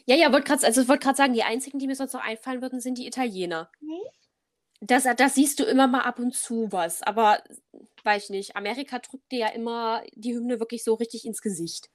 [0.05, 2.81] Ja, ja, wollte gerade also wollt sagen, die einzigen, die mir sonst noch einfallen würden,
[2.81, 3.71] sind die Italiener.
[3.81, 4.01] Mhm.
[4.81, 7.41] Das, das siehst du immer mal ab und zu was, aber
[8.03, 8.55] weiß ich nicht.
[8.55, 11.89] Amerika drückt dir ja immer die Hymne wirklich so richtig ins Gesicht.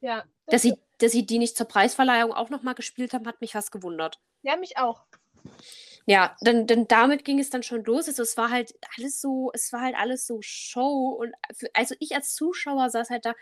[0.00, 0.24] Ja.
[0.46, 3.72] Dass sie, dass sie die nicht zur Preisverleihung auch nochmal gespielt haben, hat mich fast
[3.72, 4.20] gewundert.
[4.42, 5.04] Ja, mich auch.
[6.06, 8.08] Ja, dann, dann damit ging es dann schon los.
[8.08, 11.16] Also es war halt alles so, es war halt alles so Show.
[11.20, 13.34] Und für, also ich als Zuschauer saß halt da,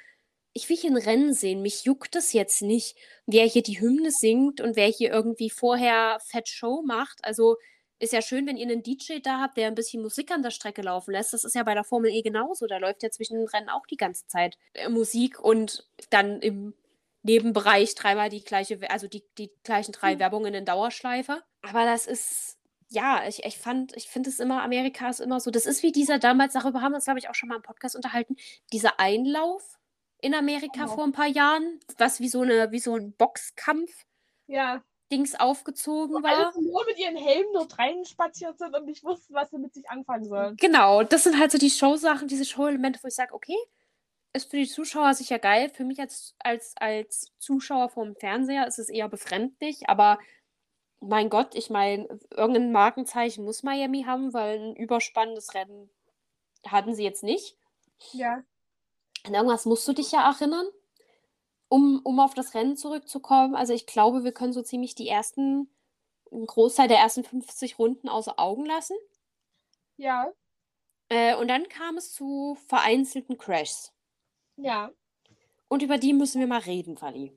[0.52, 1.62] ich will hier ein Rennen sehen.
[1.62, 6.18] Mich juckt es jetzt nicht, wer hier die Hymne singt und wer hier irgendwie vorher
[6.26, 7.24] Fett Show macht.
[7.24, 7.56] Also
[8.00, 10.50] ist ja schön, wenn ihr einen DJ da habt, der ein bisschen Musik an der
[10.50, 11.32] Strecke laufen lässt.
[11.32, 12.66] Das ist ja bei der Formel E genauso.
[12.66, 16.74] Da läuft ja zwischen den Rennen auch die ganze Zeit äh, Musik und dann im
[17.22, 20.20] Nebenbereich dreimal die gleiche, also die, die gleichen drei mhm.
[20.20, 21.42] Werbungen in Dauerschleife.
[21.62, 25.50] Aber das ist, ja, ich, ich fand, ich finde es immer, Amerika ist immer so,
[25.50, 27.62] das ist wie dieser damals, darüber haben wir uns, glaube ich, auch schon mal im
[27.62, 28.36] Podcast unterhalten,
[28.72, 29.78] dieser Einlauf
[30.20, 30.94] in Amerika oh.
[30.94, 33.92] vor ein paar Jahren, was wie so eine, wie so ein Boxkampf.
[34.46, 34.82] Ja.
[35.10, 36.52] Dings aufgezogen Wo war.
[36.52, 39.88] Alle nur mit ihren Helmen dort reinspaziert sind und nicht wussten, was sie mit sich
[39.88, 40.56] anfangen sollen.
[40.56, 43.56] Genau, das sind halt so die Showsachen, diese Show-Elemente, wo ich sage, okay,
[44.32, 45.70] ist für die Zuschauer sicher geil.
[45.70, 50.18] Für mich als, als, als Zuschauer vom Fernseher ist es eher befremdlich, aber
[51.00, 55.90] mein Gott, ich meine, irgendein Markenzeichen muss Miami haben, weil ein überspannendes Rennen
[56.66, 57.56] hatten sie jetzt nicht.
[58.12, 58.42] Ja.
[59.24, 60.66] An irgendwas musst du dich ja erinnern,
[61.68, 63.54] um, um auf das Rennen zurückzukommen.
[63.54, 65.70] Also ich glaube, wir können so ziemlich die ersten,
[66.32, 68.96] einen Großteil der ersten 50 Runden außer Augen lassen.
[69.96, 70.32] Ja.
[71.08, 73.92] Äh, und dann kam es zu vereinzelten Crashs.
[74.58, 74.92] Ja.
[75.68, 77.32] Und über die müssen wir mal reden, Fanny.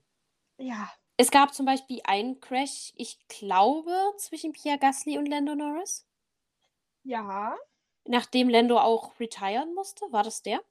[0.58, 0.92] Ja.
[1.18, 6.08] Es gab zum Beispiel einen Crash, ich glaube, zwischen Pierre Gasly und Lando Norris.
[7.04, 7.56] Ja.
[8.06, 10.62] Nachdem Lando auch retiren musste, war das der?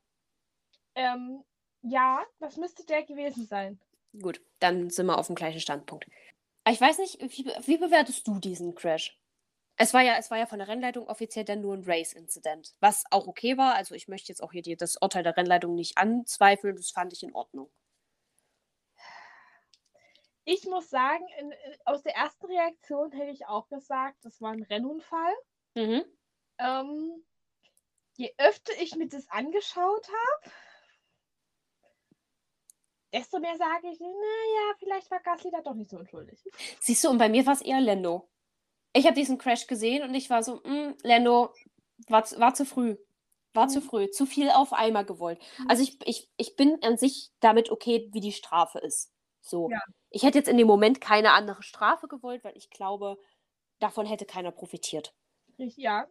[0.97, 1.45] Ähm,
[1.83, 3.81] ja, das müsste der gewesen sein.
[4.21, 6.07] Gut, dann sind wir auf dem gleichen Standpunkt.
[6.69, 9.20] Ich weiß nicht, wie, wie bewertest du diesen Crash?
[9.83, 13.05] Es war ja, es war ja von der Rennleitung offiziell dann nur ein Race-Incident, was
[13.11, 13.77] auch okay war.
[13.77, 17.15] Also ich möchte jetzt auch hier die, das Urteil der Rennleitung nicht anzweifeln, das fand
[17.15, 17.73] ich in Ordnung.
[20.45, 21.55] Ich muss sagen, in,
[21.87, 25.33] aus der ersten Reaktion hätte ich auch gesagt, das war ein Rennunfall.
[25.75, 26.05] Mhm.
[26.59, 27.25] Ähm,
[28.19, 30.55] je öfter ich mir das angeschaut habe,
[33.15, 36.45] desto mehr sage ich, naja, vielleicht war Gasly da doch nicht so unschuldig.
[36.81, 38.29] Siehst du, und bei mir war es eher Lando
[38.93, 41.55] ich habe diesen Crash gesehen und ich war so, mm, Lando,
[42.09, 42.97] war, war zu früh.
[43.53, 43.71] War mhm.
[43.71, 45.41] zu früh, zu viel auf einmal gewollt.
[45.59, 45.71] Mhm.
[45.71, 49.13] Also ich, ich, ich bin an sich damit okay, wie die Strafe ist.
[49.41, 49.71] So.
[49.71, 49.81] Ja.
[50.11, 53.19] Ich hätte jetzt in dem Moment keine andere Strafe gewollt, weil ich glaube,
[53.79, 55.15] davon hätte keiner profitiert.
[55.57, 56.07] Ja.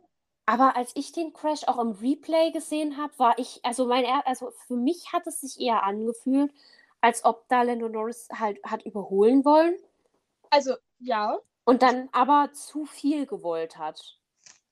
[0.45, 4.51] Aber als ich den Crash auch im Replay gesehen habe, war ich, also mein, also
[4.67, 6.51] für mich hat es sich eher angefühlt,
[7.01, 9.77] als ob da Lando Norris halt hat überholen wollen.
[10.49, 11.37] Also, ja.
[11.69, 14.17] Und dann aber zu viel gewollt hat.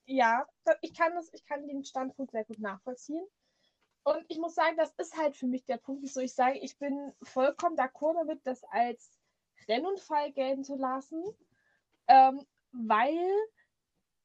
[0.04, 0.44] Ja,
[0.80, 3.24] ich kann, das, ich kann den Standpunkt sehr gut nachvollziehen.
[4.02, 6.76] Und ich muss sagen, das ist halt für mich der Punkt, wieso ich sage, ich
[6.76, 9.16] bin vollkommen d'accord damit, das als
[9.68, 11.22] Rennunfall gelten zu lassen,
[12.08, 13.30] ähm, weil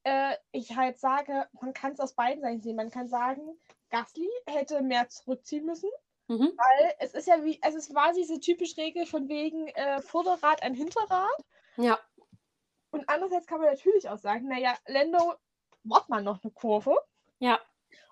[0.04, 2.76] äh, ich halt sage, man kann es aus beiden Seiten sehen.
[2.76, 3.60] Man kann sagen,
[3.92, 5.92] Gasly hätte mehr zurückziehen müssen,
[6.28, 6.58] mhm.
[6.58, 10.64] weil es ist ja wie, also es war diese typische Regel von wegen äh, Vorderrad
[10.64, 11.38] ein Hinterrad.
[11.78, 12.00] Ja.
[12.94, 15.34] Und andererseits kann man natürlich auch sagen, naja, Lando
[15.84, 16.96] macht mal noch eine Kurve.
[17.40, 17.60] Ja.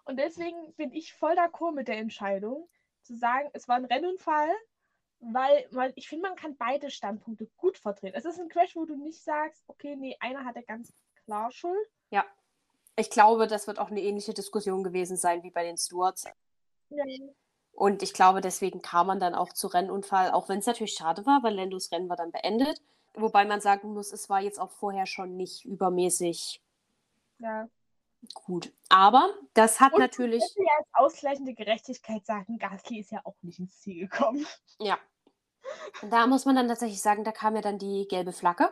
[0.06, 2.68] Und deswegen bin ich voll d'accord mit der Entscheidung,
[3.04, 4.50] zu sagen, es war ein Rennunfall,
[5.20, 8.18] weil man, ich finde, man kann beide Standpunkte gut vertreten.
[8.18, 10.92] Es ist ein Crash, wo du nicht sagst, okay, nee, einer hatte ganz
[11.26, 11.88] klar Schuld.
[12.10, 12.26] Ja.
[12.96, 16.26] Ich glaube, das wird auch eine ähnliche Diskussion gewesen sein wie bei den Stewards.
[16.90, 17.04] Ja.
[17.72, 21.24] Und ich glaube, deswegen kam man dann auch zu Rennunfall, auch wenn es natürlich schade
[21.28, 22.82] war, weil Lendos Rennen war dann beendet.
[23.14, 26.62] Wobei man sagen muss, es war jetzt auch vorher schon nicht übermäßig
[27.40, 27.68] ja.
[28.34, 28.72] gut.
[28.90, 30.44] Aber das hat Und natürlich.
[30.44, 34.46] Ich ja als ausgleichende Gerechtigkeit sagen, Gasly ist ja auch nicht ins Ziel gekommen.
[34.80, 34.98] Ja.
[36.10, 38.72] Da muss man dann tatsächlich sagen, da kam ja dann die gelbe Flagge.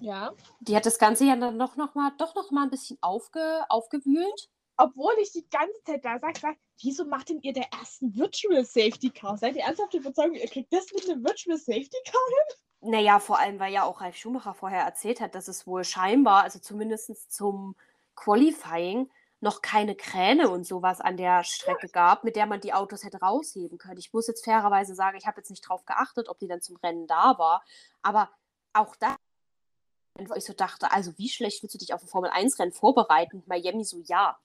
[0.00, 0.32] Ja.
[0.60, 3.64] Die hat das Ganze ja dann doch noch mal, doch noch mal ein bisschen aufge,
[3.68, 4.50] aufgewühlt.
[4.76, 8.64] Obwohl ich die ganze Zeit da sage, sag, wieso macht denn ihr der ersten Virtual
[8.64, 9.38] Safety Car?
[9.38, 12.56] Seid ihr ernsthaft überzeugt, ihr kriegt das mit einem Virtual Safety Car hin?
[12.86, 16.42] Naja, vor allem, weil ja auch Ralf Schumacher vorher erzählt hat, dass es wohl scheinbar,
[16.42, 17.76] also zumindest zum
[18.14, 23.04] Qualifying, noch keine Kräne und sowas an der Strecke gab, mit der man die Autos
[23.04, 23.98] hätte rausheben können.
[23.98, 26.76] Ich muss jetzt fairerweise sagen, ich habe jetzt nicht drauf geachtet, ob die dann zum
[26.76, 27.62] Rennen da war,
[28.02, 28.30] aber
[28.72, 29.16] auch da,
[30.18, 33.42] wo ich so dachte, also wie schlecht willst du dich auf ein Formel-1-Rennen vorbereiten?
[33.46, 34.38] Miami so, ja.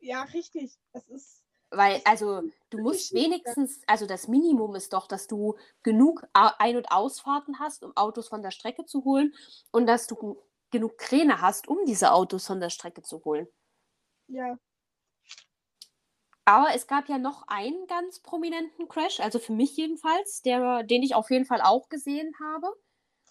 [0.00, 0.72] Ja, richtig.
[0.92, 1.43] Es ist
[1.76, 6.90] weil, also, du musst wenigstens, also das Minimum ist doch, dass du genug Ein- und
[6.90, 9.34] Ausfahrten hast, um Autos von der Strecke zu holen
[9.72, 10.38] und dass du
[10.70, 13.48] genug Kräne hast, um diese Autos von der Strecke zu holen.
[14.28, 14.58] Ja.
[16.46, 21.02] Aber es gab ja noch einen ganz prominenten Crash, also für mich jedenfalls, der, den
[21.02, 22.68] ich auf jeden Fall auch gesehen habe.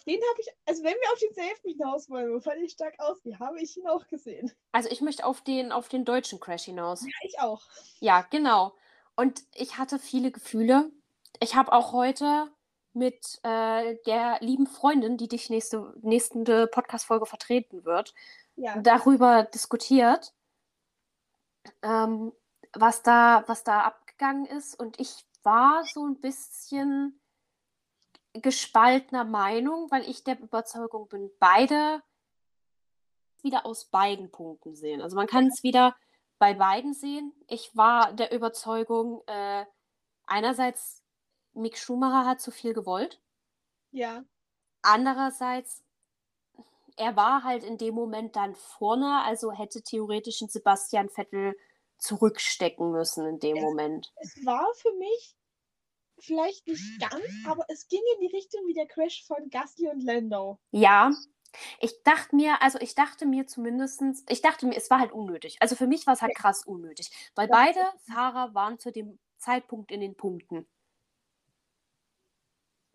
[0.06, 3.62] Den habe ich, also wenn wir auf denselben hinaus wollen, wovon ich stark ausgehe, habe
[3.62, 4.52] ich ihn auch gesehen.
[4.74, 7.04] Also ich möchte auf den, auf den deutschen Crash hinaus.
[7.04, 7.62] Ja, ich auch.
[8.00, 8.74] Ja, genau.
[9.16, 10.92] Und ich hatte viele Gefühle.
[11.40, 12.52] Ich habe auch heute
[12.94, 18.14] mit äh, der lieben Freundin, die dich nächste, nächste Podcast-Folge vertreten wird,
[18.56, 18.78] Ja.
[18.82, 20.34] darüber diskutiert,
[21.82, 22.34] ähm,
[22.74, 24.78] was, da, was da abgegangen ist.
[24.80, 27.20] Und ich war so ein bisschen
[28.34, 32.02] gespaltener Meinung, weil ich der Überzeugung bin, beide
[33.42, 35.02] wieder aus beiden Punkten sehen.
[35.02, 35.96] Also man kann es wieder
[36.40, 37.34] bei beiden sehen.
[37.48, 39.66] Ich war der Überzeugung, äh,
[40.26, 41.04] einerseits
[41.54, 43.22] Mick Schumacher hat zu viel gewollt.
[43.92, 44.24] Ja.
[44.82, 45.84] Andererseits,
[46.98, 51.56] er war halt in dem Moment dann vorne, also hätte theoretisch ein Sebastian Vettel
[51.98, 54.14] zurückstecken müssen in dem Es- Moment.
[54.18, 55.36] Es war für mich
[56.24, 60.02] vielleicht nicht ganz, aber es ging in die Richtung wie der Crash von Gasly und
[60.04, 60.60] Lando.
[60.76, 61.12] Ja,
[61.80, 65.58] ich dachte mir, also ich dachte mir zumindestens, ich dachte mir, es war halt unnötig.
[65.62, 67.56] Also für mich war es halt krass unnötig, weil Ja.
[67.58, 67.80] beide
[68.12, 70.68] Fahrer waren zu dem Zeitpunkt in den Punkten.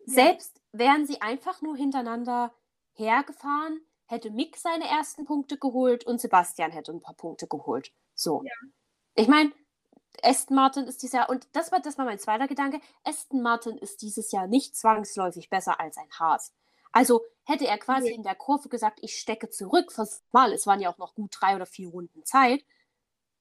[0.05, 0.39] Ja.
[0.39, 2.53] Selbst wären sie einfach nur hintereinander
[2.93, 7.93] hergefahren, hätte Mick seine ersten Punkte geholt und Sebastian hätte ein paar Punkte geholt.
[8.15, 8.43] So.
[8.43, 8.51] Ja.
[9.15, 9.51] Ich meine,
[10.23, 13.77] Aston Martin ist dieses Jahr, und das war, das war mein zweiter Gedanke, Aston Martin
[13.77, 16.53] ist dieses Jahr nicht zwangsläufig besser als ein Haas.
[16.91, 18.15] Also hätte er quasi Nee.
[18.15, 19.91] in der Kurve gesagt, ich stecke zurück,
[20.31, 22.63] Mal, es waren ja auch noch gut drei oder vier Runden Zeit,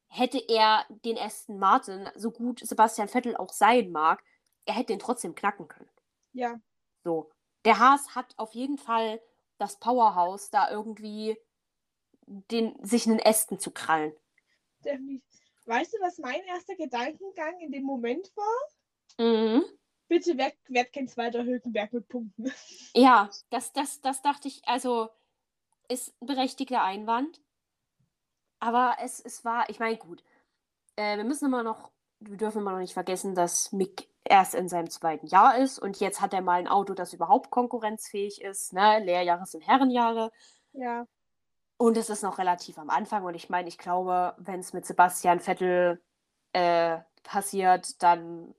[0.09, 4.23] hätte er den Aston Martin, so gut Sebastian Vettel auch sein mag,
[4.67, 5.91] er hätte ihn trotzdem knacken können.
[6.33, 6.61] Ja.
[7.05, 7.31] So.
[7.65, 9.21] Der Haas hat auf jeden Fall
[9.59, 11.37] das Powerhouse, da irgendwie
[12.27, 14.13] den, sich einen Ästen zu krallen.
[14.85, 15.28] Definitiv.
[15.69, 19.27] Weißt du, was mein erster Gedankengang in dem Moment war?
[19.27, 19.63] Mhm.
[20.09, 22.51] Bitte werd, werd kein zweiter Hülkenberg mit Punkten.
[22.95, 25.11] Ja, das, das, das dachte ich, also
[25.89, 27.43] ist ein berechtigter Einwand.
[28.61, 30.25] Aber es, es war, ich meine, gut.
[30.97, 34.71] Äh, wir müssen immer noch, wir dürfen immer noch nicht vergessen, dass Mick erst in
[34.71, 38.73] seinem zweiten Jahr ist und jetzt hat er mal ein Auto, das überhaupt konkurrenzfähig ist.
[38.73, 39.05] Ne?
[39.05, 40.33] Lehrjahre sind Herrenjahre.
[40.73, 41.07] Ja.
[41.79, 43.25] Und es ist noch relativ am Anfang.
[43.25, 46.03] Und ich meine, ich glaube, wenn es mit Sebastian Vettel
[46.53, 48.55] äh, passiert, dann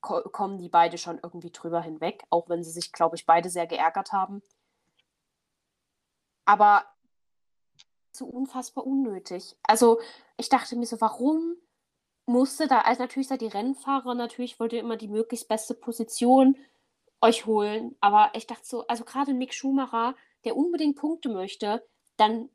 [0.00, 3.50] ko kommen die beide schon irgendwie drüber hinweg, auch wenn sie sich, glaube ich, beide
[3.50, 4.42] sehr geärgert haben.
[6.46, 6.84] Aber
[8.10, 9.56] so unfassbar unnötig.
[9.62, 10.00] Also
[10.36, 11.56] ich dachte mir so, warum
[12.26, 16.56] musste da, also natürlich seid ihr Rennfahrer, natürlich wollt ihr immer die möglichst beste Position
[17.20, 21.84] euch holen, aber ich dachte so, also gerade Mick Schumacher, der unbedingt Punkte möchte,
[22.16, 22.48] dann,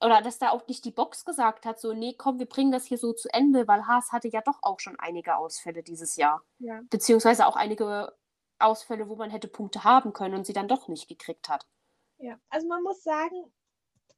[0.00, 2.84] oder dass da auch nicht die Box gesagt hat, so, nee, komm, wir bringen das
[2.84, 6.42] hier so zu Ende, weil Haas hatte ja doch auch schon einige Ausfälle dieses Jahr.
[6.58, 6.82] Ja.
[6.90, 8.14] Beziehungsweise auch einige
[8.58, 11.66] Ausfälle, wo man hätte Punkte haben können und sie dann doch nicht gekriegt hat.
[12.18, 12.38] Ja.
[12.48, 13.52] Also man muss sagen,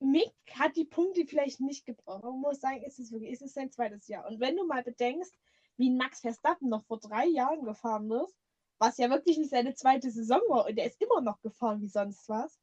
[0.01, 2.23] Mick hat die Punkte vielleicht nicht gebraucht.
[2.23, 4.27] Man muss sagen, ist es wirklich, ist es sein zweites Jahr.
[4.27, 5.35] Und wenn du mal bedenkst,
[5.77, 8.37] wie ein Max Verstappen noch vor drei Jahren gefahren ist,
[8.79, 11.89] was ja wirklich nicht seine zweite Saison war, und der ist immer noch gefahren wie
[11.89, 12.59] sonst was,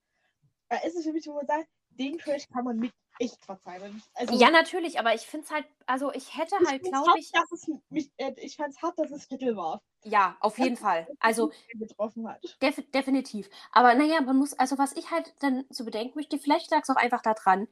[0.70, 4.04] da ist es für mich, wo man sagt, den Crash kann man mit echt verzeihen.
[4.14, 7.32] Also, Ja, natürlich, aber ich finde es halt, also ich hätte ich halt, glaube ich,
[7.32, 9.82] dass es mich, äh, ich fand es hart, dass es Viertel war.
[10.04, 11.08] ja, auf jeden Fall.
[11.20, 12.42] Also getroffen hat.
[12.62, 13.50] Def definitiv.
[13.72, 16.90] Aber naja, man muss, also was ich halt dann zu bedenken möchte, vielleicht lag es
[16.90, 17.68] auch einfach daran,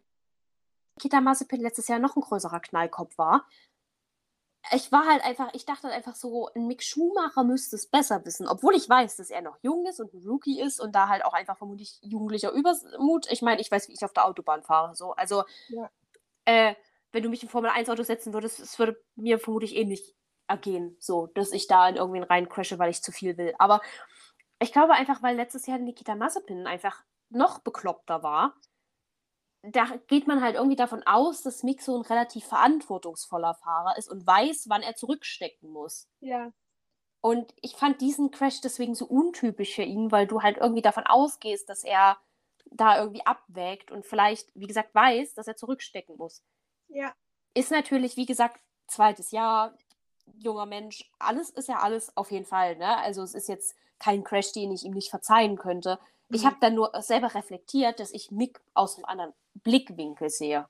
[1.00, 3.48] Kita Mazepin letztes Jahr noch ein größerer Knallkopf war.
[4.72, 8.24] Ich war halt einfach, ich dachte halt einfach so, ein Mick Schumacher müsste es besser
[8.26, 11.10] wissen, obwohl ich weiß, dass er noch jung ist und ein Rookie ist und da
[11.10, 13.30] halt auch einfach vermutlich jugendlicher Übermut.
[13.30, 14.96] Ich meine, ich weiß, wie ich auf der Autobahn fahre.
[14.96, 15.12] So.
[15.14, 15.90] Also, Ja.
[16.46, 16.76] äh,
[17.12, 20.16] wenn du mich im Formel 1 Auto setzen würdest, es würde mir vermutlich ähnlich
[20.48, 23.54] ergehen, so, dass ich da in irgendwen rein crashe, weil ich zu viel will.
[23.60, 23.82] Aber
[24.60, 28.56] ich glaube einfach, weil letztes Jahr Nikita Mazepin einfach noch bekloppter war,
[29.64, 34.10] da geht man halt irgendwie davon aus, dass Mick so ein relativ verantwortungsvoller Fahrer ist
[34.10, 36.10] und weiß, wann er zurückstecken muss.
[36.20, 36.52] Ja.
[37.22, 41.08] Und ich fand diesen Crash deswegen so untypisch für ihn, weil du halt irgendwie davon
[41.08, 42.18] ausgehst, dass er
[42.66, 46.44] da irgendwie abwägt und vielleicht, wie gesagt, weiß, dass er zurückstecken muss.
[46.90, 47.14] Ja.
[47.54, 49.78] Ist natürlich, wie gesagt, zweites Jahr,
[50.26, 52.98] junger Mensch, alles ist ja alles auf jeden Fall, ne?
[52.98, 56.00] Also es ist jetzt kein Crash, den ich ihm nicht verzeihen könnte.
[56.34, 56.48] Ich Mhm.
[56.48, 60.68] habe dann nur selber reflektiert, dass ich Mick aus einem anderen Blickwinkel sehe.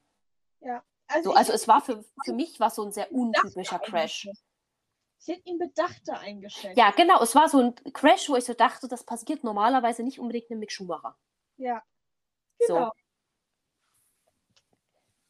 [1.08, 4.30] Also, So, ich also es war für, für mich war so ein sehr untypischer Crash.
[5.20, 6.78] Ich hätte ihn bedachter eingeschätzt.
[6.78, 10.20] Ja, genau, es war so ein Crash, wo ich so dachte, das passiert normalerweise nicht
[10.20, 11.18] unbedingt einem Mick Schumacher.
[11.58, 11.84] Ja.
[12.60, 12.86] Genau.
[12.86, 12.92] So.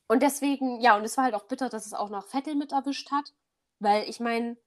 [0.08, 2.72] Und deswegen, ja, und es war halt auch bitter, dass es auch noch Vettel mit
[2.72, 3.34] erwischt hat,
[3.80, 4.58] weil ich meine,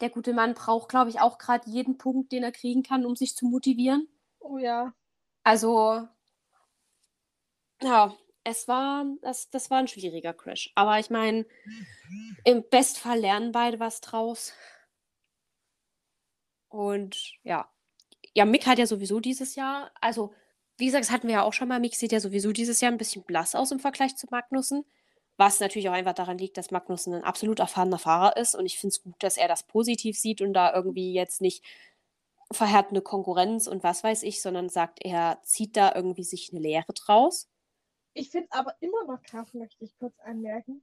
[0.00, 3.16] der gute Mann braucht, glaube ich, auch gerade jeden Punkt, den er kriegen kann, um
[3.16, 4.08] sich zu motivieren.
[4.40, 4.92] Oh ja.
[5.46, 6.08] Also,
[7.80, 10.72] ja, es war, das, das war ein schwieriger Crash.
[10.74, 11.46] Aber ich meine,
[12.42, 14.52] im Bestfall lernen beide was draus.
[16.68, 17.70] Und ja.
[18.34, 20.34] Ja, Mick hat ja sowieso dieses Jahr, also
[20.78, 22.90] wie gesagt, das hatten wir ja auch schon mal, Mick sieht ja sowieso dieses Jahr
[22.90, 24.84] ein bisschen blass aus im Vergleich zu Magnussen.
[25.36, 28.56] Was natürlich auch einfach daran liegt, dass Magnussen ein absolut erfahrener Fahrer ist.
[28.56, 31.62] Und ich finde es gut, dass er das positiv sieht und da irgendwie jetzt nicht
[32.52, 36.92] verhärtende Konkurrenz und was weiß ich, sondern sagt, er zieht da irgendwie sich eine Lehre
[36.92, 37.48] draus.
[38.14, 40.82] Ich finde aber immer noch krass, möchte ich kurz anmerken,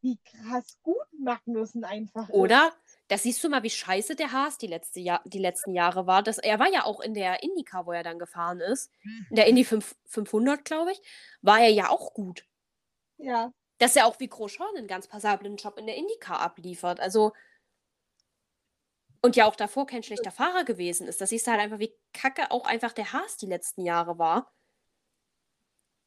[0.00, 2.34] wie krass gut Magnussen einfach ist.
[2.34, 2.72] Oder?
[3.08, 6.22] Das siehst du mal, wie scheiße der Haas die, letzte Jahr, die letzten Jahre war.
[6.22, 8.90] Das, er war ja auch in der Indica, wo er dann gefahren ist.
[9.30, 11.00] In der Indy 5, 500, glaube ich,
[11.40, 12.46] war er ja auch gut.
[13.16, 13.52] Ja.
[13.78, 17.00] Dass er auch wie Grosjean einen ganz passablen Job in der Indica abliefert.
[17.00, 17.32] Also.
[19.24, 21.18] Und ja auch davor kein schlechter Fahrer gewesen ist.
[21.18, 24.52] Das siehst du halt einfach, wie kacke auch einfach der Haas die letzten Jahre war.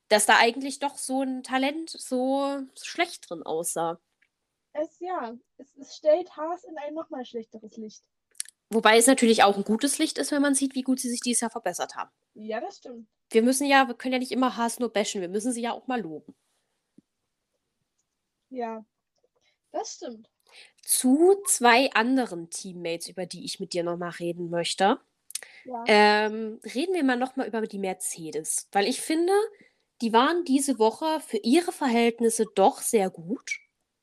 [0.08, 4.00] Dass da eigentlich doch so ein Talent so schlecht drin aussah.
[4.74, 8.04] Es, ja, es, es stellt Haas in ein nochmal schlechteres Licht.
[8.70, 11.22] Wobei es natürlich auch ein gutes Licht ist, wenn man sieht, wie gut sie sich
[11.22, 12.12] dieses Jahr verbessert haben.
[12.36, 13.10] Ja, das stimmt.
[13.32, 15.72] Wir müssen ja, wir können ja nicht immer Haas nur bashen, wir müssen sie ja
[15.72, 16.36] auch mal loben.
[18.52, 18.86] Ja,
[19.72, 20.30] das stimmt.
[20.84, 25.00] Zu zwei anderen Teammates, über die ich mit dir nochmal reden möchte.
[25.66, 25.84] Ja.
[25.88, 28.68] Ähm, reden wir mal nochmal über die Mercedes.
[28.72, 29.34] Weil ich finde,
[30.02, 33.60] die waren diese Woche für ihre Verhältnisse doch sehr gut.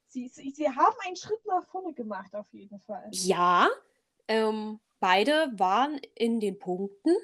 [0.09, 3.09] Sie, sie, sie haben einen Schritt nach vorne gemacht, auf jeden Fall.
[3.11, 3.69] Ja,
[4.29, 7.17] ähm, beide waren in den Punkten,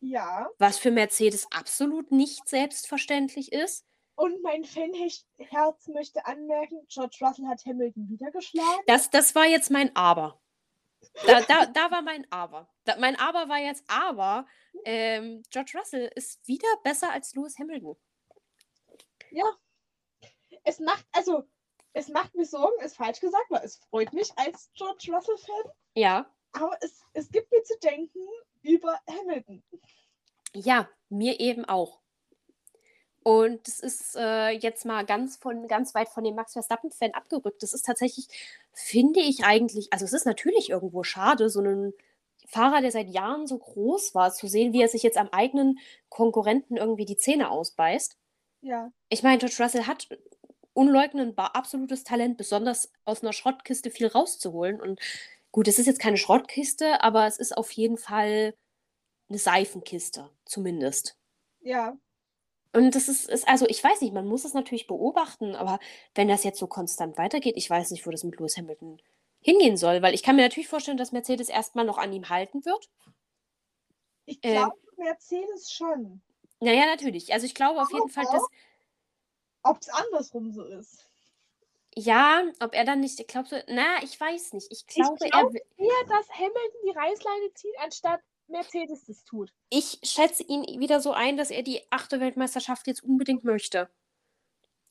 [0.00, 0.48] Ja.
[0.58, 3.84] was für Mercedes absolut nicht selbstverständlich ist.
[4.18, 8.82] Und mein Fanherz möchte anmerken, George Russell hat Hamilton wieder geschlagen.
[8.88, 10.42] Das, das war jetzt mein Aber.
[11.24, 12.68] Da, da, da war mein Aber.
[12.82, 14.44] Da, mein Aber war jetzt Aber.
[14.84, 17.96] Ähm, George Russell ist wieder besser als Lewis Hamilton.
[19.30, 19.44] Ja.
[20.64, 21.44] Es macht, also,
[21.92, 25.72] es macht mir Sorgen, ist falsch gesagt, weil es freut mich als George Russell-Fan.
[25.94, 26.34] Ja.
[26.50, 28.26] Aber es, es gibt mir zu denken
[28.62, 29.62] über Hamilton.
[30.54, 32.00] Ja, mir eben auch.
[33.28, 37.62] Und es ist äh, jetzt mal ganz von ganz weit von dem Max Verstappen-Fan abgerückt.
[37.62, 38.26] Das ist tatsächlich,
[38.72, 41.92] finde ich eigentlich, also es ist natürlich irgendwo schade, so einen
[42.46, 45.78] Fahrer, der seit Jahren so groß war, zu sehen, wie er sich jetzt am eigenen
[46.08, 48.16] Konkurrenten irgendwie die Zähne ausbeißt.
[48.62, 48.92] Ja.
[49.10, 50.08] Ich meine, George Russell hat
[50.72, 54.80] unleugnenbar absolutes Talent, besonders aus einer Schrottkiste viel rauszuholen.
[54.80, 55.00] Und
[55.52, 58.54] gut, es ist jetzt keine Schrottkiste, aber es ist auf jeden Fall
[59.28, 61.18] eine Seifenkiste, zumindest.
[61.60, 61.98] Ja.
[62.74, 65.78] Und das ist, ist, also ich weiß nicht, man muss es natürlich beobachten, aber
[66.14, 69.00] wenn das jetzt so konstant weitergeht, ich weiß nicht, wo das mit Lewis Hamilton
[69.40, 72.64] hingehen soll, weil ich kann mir natürlich vorstellen, dass Mercedes erstmal noch an ihm halten
[72.64, 72.90] wird.
[74.26, 74.52] Ich Äh.
[74.52, 76.20] glaube, Mercedes schon.
[76.60, 77.32] Naja, natürlich.
[77.32, 78.42] Also ich glaube auf jeden Fall, dass,
[79.62, 81.04] Ob es andersrum so ist.
[81.94, 84.70] ja, ob er dann nicht, ich glaube so, na, ich weiß nicht.
[84.70, 89.52] Ich glaube, er, glaub- wi- Eher, dass Hamilton die Reißleine zieht, anstatt Mercedes das tut.
[89.70, 93.90] ich schätze ihn wieder so ein, dass er die achte Weltmeisterschaft jetzt unbedingt möchte.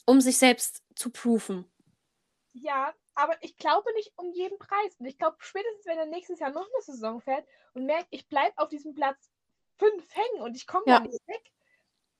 [0.06, 1.65] Um sich selbst zu proven.
[2.54, 4.96] Ja, aber ich glaube nicht um jeden Preis.
[5.00, 8.28] Und ich glaube, spätestens wenn er nächstes Jahr noch eine Saison fährt und merkt, ich
[8.28, 9.30] bleibe auf diesem Platz
[9.80, 11.00] 5 hängen und ich komme Ja.
[11.00, 11.52] da nicht weg,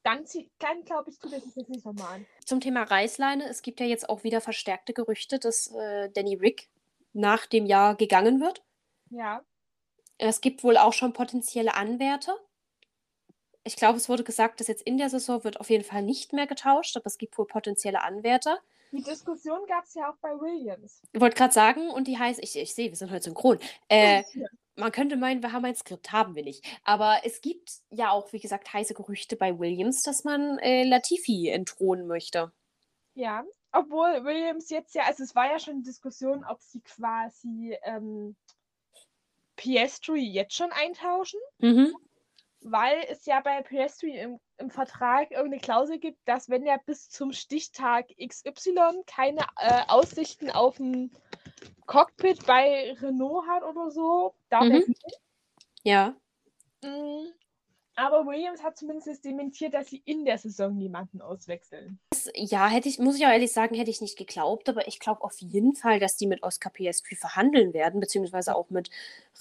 [0.04, 0.26] dann,
[0.60, 2.26] dann glaube ich, tut er sich das nicht nochmal an.
[2.46, 6.70] Zum Thema Reißleine, es gibt ja jetzt auch wieder verstärkte Gerüchte, dass äh, Danny Rick
[7.14, 8.64] nach dem Jahr gegangen wird.
[9.10, 9.44] Ja.
[10.18, 12.36] Es gibt wohl auch schon potenzielle Anwärter.
[13.64, 16.34] Ich glaube, es wurde gesagt, dass jetzt in der Saison wird auf jeden Fall nicht
[16.34, 18.60] mehr getauscht, aber es gibt wohl potenzielle Anwärter.
[18.92, 21.02] Die Diskussion gab es ja auch bei Williams.
[21.12, 23.60] Ich wollte gerade sagen, und die heißt, ich, ich sehe, wir sind heute synchron.
[23.90, 24.24] Äh,
[24.78, 26.64] man könnte meinen, wir haben ein Skript, haben wir nicht.
[26.84, 31.50] Aber es gibt ja auch, wie gesagt, heiße Gerüchte bei Williams, dass man äh, Latifi
[31.50, 32.54] entthronen möchte.
[33.16, 38.36] Ja, obwohl Williams jetzt ja, also es war ja schon Diskussion, ob sie quasi ähm,
[39.58, 41.94] Piastri jetzt schon eintauschen, Mhm.
[42.62, 47.10] weil es ja bei Piastri im, im Vertrag irgendeine Klausel gibt, dass wenn er bis
[47.10, 51.12] zum Stichtag XY keine äh, Aussichten auf ein
[51.86, 54.96] Cockpit bei Renault hat oder so, darf er Mhm.
[55.84, 56.16] Ja.
[58.00, 61.98] Aber Williams hat zumindest dementiert, dass sie in der Saison niemanden auswechseln.
[62.36, 65.24] Ja, hätte ich, muss ich auch ehrlich sagen, hätte ich nicht geglaubt, aber ich glaube
[65.24, 68.92] auf jeden Fall, dass die mit Oscar Piastri verhandeln werden, beziehungsweise auch mit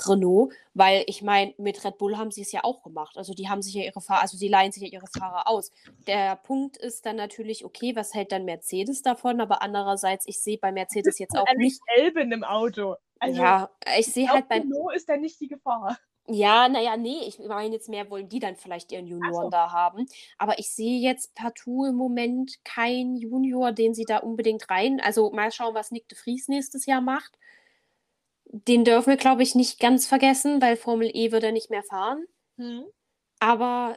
[0.06, 3.18] Renault, weil ich meine, mit Red Bull haben sie es ja auch gemacht.
[3.18, 5.70] Also die haben sich ja ihre Fahrer, also die leihen sich ja ihre Fahrer aus.
[6.06, 9.42] Der Punkt ist dann natürlich, okay, was hält dann Mercedes davon?
[9.42, 11.78] Aber andererseits, ich sehe bei Mercedes jetzt auch nicht.
[11.94, 12.96] Elben im Auto.
[13.18, 14.60] Also, ja, ich sehe halt bei.
[14.60, 15.98] Renault ist da nicht die Gefahr.
[16.28, 19.50] Ja, naja, nee, ich meine jetzt mehr, wollen die dann vielleicht ihren Junioren so.
[19.50, 20.06] da haben.
[20.38, 25.00] Aber ich sehe jetzt partout im Moment keinen Junior, den sie da unbedingt rein.
[25.00, 27.38] Also mal schauen, was Nick de Vries nächstes Jahr macht.
[28.44, 31.84] Den dürfen wir, glaube ich, nicht ganz vergessen, weil Formel E wird er nicht mehr
[31.84, 32.26] fahren.
[32.56, 32.86] Hm.
[33.38, 33.96] Aber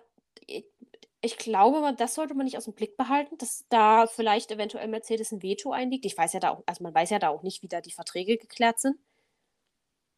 [1.21, 5.31] ich glaube, das sollte man nicht aus dem Blick behalten, dass da vielleicht eventuell Mercedes
[5.31, 6.05] ein Veto einliegt.
[6.05, 7.91] Ich weiß ja da auch, also man weiß ja da auch nicht, wie da die
[7.91, 8.97] Verträge geklärt sind.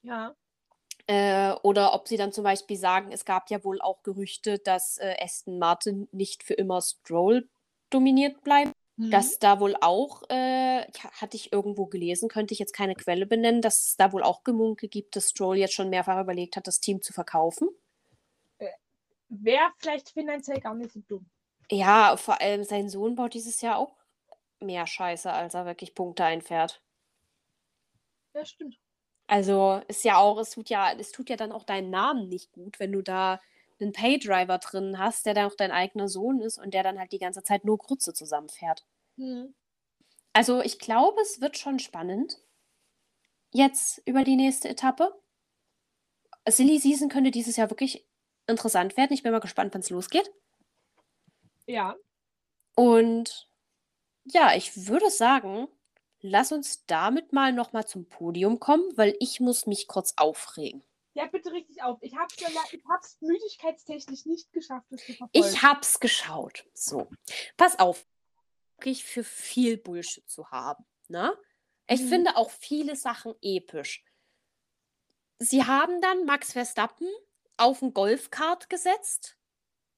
[0.03, 0.35] Ja.
[1.07, 4.97] Äh, oder ob sie dann zum Beispiel sagen, es gab ja wohl auch Gerüchte, dass
[4.97, 7.49] äh, Aston Martin nicht für immer Stroll
[7.89, 8.73] dominiert bleibt.
[8.97, 9.09] Mhm.
[9.09, 13.61] Dass da wohl auch, äh, hatte ich irgendwo gelesen, könnte ich jetzt keine Quelle benennen,
[13.61, 16.79] dass es da wohl auch Gemunke gibt, dass Stroll jetzt schon mehrfach überlegt hat, das
[16.79, 17.69] Team zu verkaufen.
[18.59, 18.67] Äh,
[19.29, 21.25] Wäre vielleicht finanziell gar nicht so dumm.
[21.71, 23.95] Ja, vor allem sein Sohn baut dieses Jahr auch
[24.59, 26.83] mehr Scheiße, als er wirklich Punkte einfährt.
[28.33, 28.80] Ja, stimmt.
[29.31, 32.51] Also ist ja auch, es tut ja, es tut ja dann auch deinen Namen nicht
[32.51, 33.39] gut, wenn du da
[33.79, 37.13] einen Paydriver drin hast, der dann auch dein eigener Sohn ist und der dann halt
[37.13, 38.85] die ganze Zeit nur Grütze zusammenfährt.
[39.15, 39.55] Mhm.
[40.33, 42.41] Also ich glaube, es wird schon spannend.
[43.53, 45.17] Jetzt über die nächste Etappe.
[46.49, 48.05] Silly Season könnte dieses Jahr wirklich
[48.47, 49.13] interessant werden.
[49.13, 50.29] Ich bin mal gespannt, wann es losgeht.
[51.67, 51.95] Ja.
[52.75, 53.49] Und
[54.25, 55.69] ja, ich würde sagen,
[56.21, 60.83] lass uns damit mal nochmal zum Podium kommen, weil ich muss mich kurz aufregen.
[61.13, 61.97] Ja, bitte richtig auf.
[62.01, 62.27] Ich habe
[63.01, 65.47] es müdigkeitstechnisch nicht geschafft, das zu verfolgen.
[65.47, 66.65] Ich hab's geschaut.
[66.73, 67.09] So,
[67.57, 68.05] pass auf.
[68.77, 70.85] Wirklich für viel Bullshit zu haben.
[71.09, 71.37] Ne?
[71.87, 72.07] Ich mhm.
[72.07, 74.03] finde auch viele Sachen episch.
[75.39, 77.09] Sie haben dann Max Verstappen
[77.57, 79.37] auf ein Golfkart gesetzt.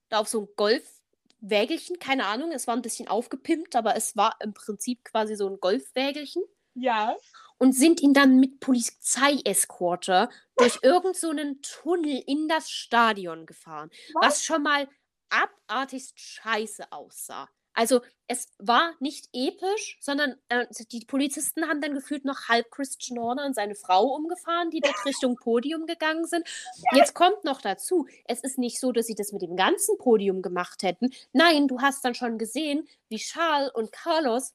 [0.09, 1.02] Auf so ein Golf
[1.43, 5.47] Wägelchen, keine Ahnung, es war ein bisschen aufgepimpt, aber es war im Prinzip quasi so
[5.47, 6.43] ein Golfwägelchen.
[6.73, 7.15] Ja.
[7.57, 14.25] Und sind ihn dann mit Polizeieskorte durch irgendeinen so Tunnel in das Stadion gefahren, was?
[14.25, 14.87] was schon mal
[15.29, 17.49] abartigst scheiße aussah.
[17.73, 23.19] Also es war nicht episch, sondern äh, die Polizisten haben dann gefühlt noch halb Christian
[23.19, 26.47] Horner und seine Frau umgefahren, die dort Richtung Podium gegangen sind.
[26.93, 30.41] Jetzt kommt noch dazu, es ist nicht so, dass sie das mit dem ganzen Podium
[30.41, 31.11] gemacht hätten.
[31.33, 34.53] Nein, du hast dann schon gesehen, wie Charles und Carlos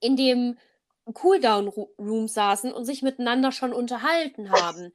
[0.00, 0.58] in dem
[1.12, 4.92] Cooldown-Room saßen und sich miteinander schon unterhalten haben.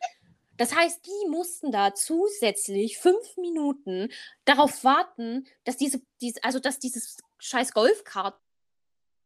[0.57, 4.09] Das heißt, die mussten da zusätzlich fünf Minuten
[4.45, 8.39] darauf warten, dass diese, diese also dass dieses scheiß Golfkart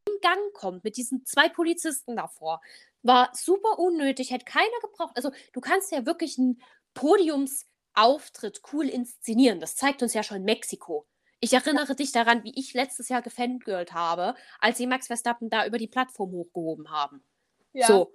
[0.07, 2.61] in Gang kommt mit diesen zwei Polizisten davor.
[3.03, 5.15] War super unnötig, hätte keiner gebraucht.
[5.15, 6.61] Also du kannst ja wirklich einen
[6.93, 9.59] Podiumsauftritt cool inszenieren.
[9.59, 11.07] Das zeigt uns ja schon Mexiko.
[11.39, 15.65] Ich erinnere dich daran, wie ich letztes Jahr gefangirlt habe, als sie Max Verstappen da
[15.65, 17.23] über die Plattform hochgehoben haben.
[17.71, 17.87] Ja.
[17.87, 18.13] So.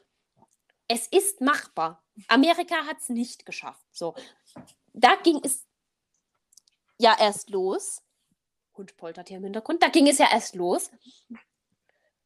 [0.86, 2.05] Es ist machbar.
[2.28, 3.86] Amerika hat es nicht geschafft.
[3.92, 4.14] So.
[4.92, 5.66] Da ging es
[6.99, 8.03] ja erst los.
[8.77, 9.83] Hund poltert hier im Hintergrund.
[9.83, 10.91] Da ging es ja erst los.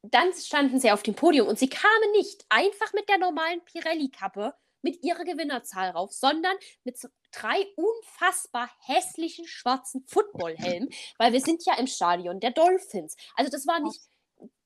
[0.01, 4.53] Dann standen sie auf dem Podium und sie kamen nicht einfach mit der normalen Pirelli-Kappe
[4.81, 6.97] mit ihrer Gewinnerzahl rauf, sondern mit
[7.31, 13.15] drei unfassbar hässlichen schwarzen Footballhelmen, weil wir sind ja im Stadion der Dolphins.
[13.35, 14.01] Also das war nicht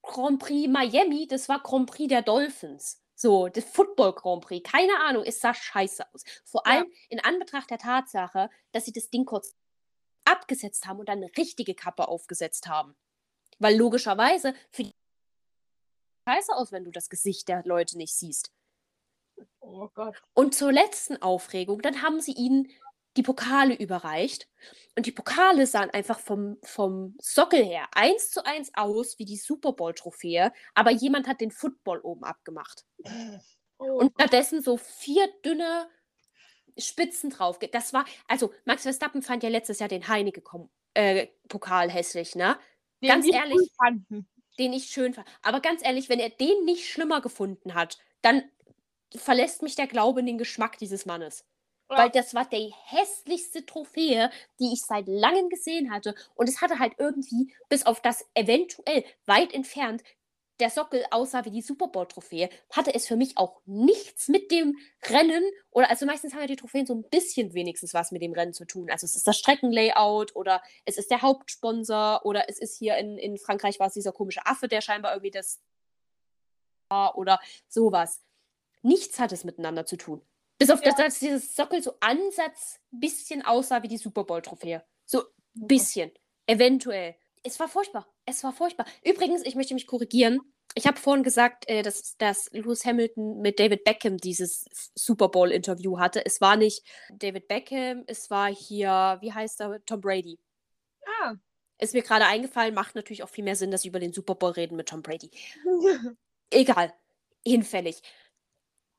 [0.04, 3.02] Grand Prix Miami, das war Grand Prix der Dolphins.
[3.16, 4.70] So, das Football Grand Prix.
[4.70, 6.24] Keine Ahnung, es sah scheiße aus.
[6.44, 9.56] Vor allem in Anbetracht der Tatsache, dass sie das Ding kurz
[10.26, 12.96] abgesetzt haben und dann eine richtige Kappe aufgesetzt haben.
[13.60, 14.96] Weil logischerweise für die
[16.28, 18.52] scheiße aus, wenn du das Gesicht der Leute nicht siehst.
[19.60, 20.22] Oh Gott.
[20.34, 22.72] Und zur letzten Aufregung, dann haben sie ihnen
[23.18, 24.48] die Pokale überreicht.
[24.96, 29.38] Und die Pokale sahen einfach vom, vom Sockel her eins zu eins aus wie die
[29.38, 32.86] Super Bowl-Trophäe, aber jemand hat den Football oben abgemacht.
[33.78, 34.00] Oh.
[34.00, 35.90] Und stattdessen so vier dünne
[36.78, 37.60] Spitzen drauf.
[37.72, 42.58] Das war, also Max Verstappen fand ja letztes Jahr den Heineke-Pokal äh, hässlich, ne?
[43.02, 43.70] Den ganz ehrlich,
[44.60, 45.28] den ich schön fand.
[45.42, 48.44] Aber ganz ehrlich, wenn er den nicht schlimmer gefunden hat, dann
[49.16, 51.46] verlässt mich der Glaube in den Geschmack dieses Mannes.
[51.90, 51.98] Ja.
[51.98, 56.16] Weil das war die hässlichste Trophäe, die ich seit langem gesehen hatte.
[56.36, 60.04] Und es hatte halt irgendwie, bis auf das eventuell weit entfernt,
[60.64, 64.78] der Sockel aussah wie die Super Bowl-Trophäe, hatte es für mich auch nichts mit dem
[65.10, 68.32] Rennen oder also meistens haben ja die Trophäen so ein bisschen wenigstens was mit dem
[68.32, 68.90] Rennen zu tun.
[68.90, 73.18] Also es ist das Streckenlayout oder es ist der Hauptsponsor oder es ist hier in,
[73.18, 75.60] in Frankreich war es dieser komische Affe, der scheinbar irgendwie das
[76.88, 78.22] war oder sowas.
[78.84, 80.22] Nichts hat es miteinander zu tun.
[80.60, 80.92] Bis auf Ja.
[80.92, 84.82] das, dass dieses Sockel so Ansatz bisschen aussah wie die Super Bowl-Trophäe.
[85.04, 85.24] So
[85.58, 86.10] ein bisschen.
[86.48, 87.16] Eventuell.
[87.44, 88.08] Es war furchtbar.
[88.26, 88.86] Es war furchtbar.
[89.04, 90.40] Übrigens, ich möchte mich korrigieren.
[90.76, 96.00] Ich habe vorhin gesagt, äh, dass, dass Lewis Hamilton mit David Beckham dieses Super Bowl-Interview
[96.00, 96.26] hatte.
[96.26, 100.40] Es war nicht David Beckham, es war hier, wie heißt er, Tom Brady.
[101.22, 101.36] Ah.
[101.80, 104.36] Ist mir gerade eingefallen, macht natürlich auch viel mehr Sinn, dass sie über den Super
[104.36, 105.30] Bowl reden mit Tom Brady.
[106.50, 106.94] Egal.
[107.46, 108.02] Hinfällig.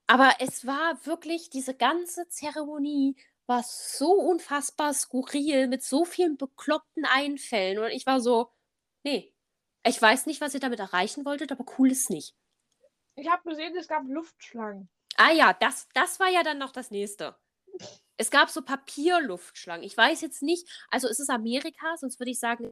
[0.07, 7.05] Aber es war wirklich, diese ganze Zeremonie war so unfassbar skurril mit so vielen bekloppten
[7.05, 7.79] Einfällen.
[7.79, 8.51] Und ich war so,
[9.03, 9.34] nee,
[9.87, 12.35] ich weiß nicht, was ihr damit erreichen wolltet, aber cool ist nicht.
[13.17, 14.89] Ich habe gesehen, es gab Luftschlangen.
[15.17, 17.37] Ah ja, das, das war ja dann noch das nächste.
[18.17, 19.85] Es gab so Papierluftschlangen.
[19.85, 22.71] Ich weiß jetzt nicht, also ist es Amerika, sonst würde ich sagen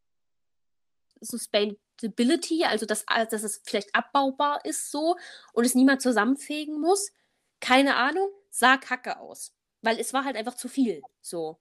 [1.20, 5.16] Sustainability, also dass, dass es vielleicht abbaubar ist so
[5.52, 7.12] und es niemand zusammenfegen muss.
[7.60, 9.52] Keine Ahnung, sah kacke aus.
[9.82, 11.02] Weil es war halt einfach zu viel.
[11.20, 11.60] So.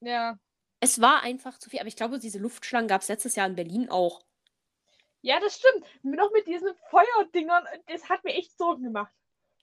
[0.00, 0.38] Ja.
[0.80, 1.78] Es war einfach zu viel.
[1.78, 4.22] Aber ich glaube, diese Luftschlangen gab es letztes Jahr in Berlin auch.
[5.22, 5.84] Ja, das stimmt.
[6.02, 9.12] Noch mit diesen Feuerdingern, das hat mir echt Sorgen gemacht.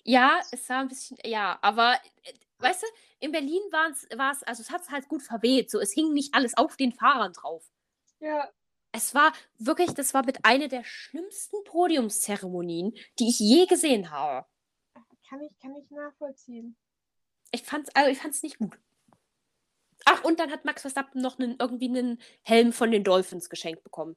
[0.04, 2.88] Ja, es sah ein bisschen, ja, aber äh, weißt du,
[3.20, 3.90] in Berlin war
[4.32, 5.70] es, also es hat es halt gut verweht.
[5.72, 7.66] So, es hing nicht alles auf den Fahrern drauf.
[8.20, 8.50] Ja.
[8.92, 14.48] Es war wirklich, das war mit einer der schlimmsten Podiumszeremonien, die ich je gesehen habe.
[15.28, 16.78] Kann ich, kann ich nachvollziehen.
[17.52, 18.80] Ich fand's, also ich fand's nicht gut.
[20.10, 23.84] Ach, und dann hat Max Verstappen noch einen, irgendwie einen Helm von den Dolphins geschenkt
[23.84, 24.16] bekommen.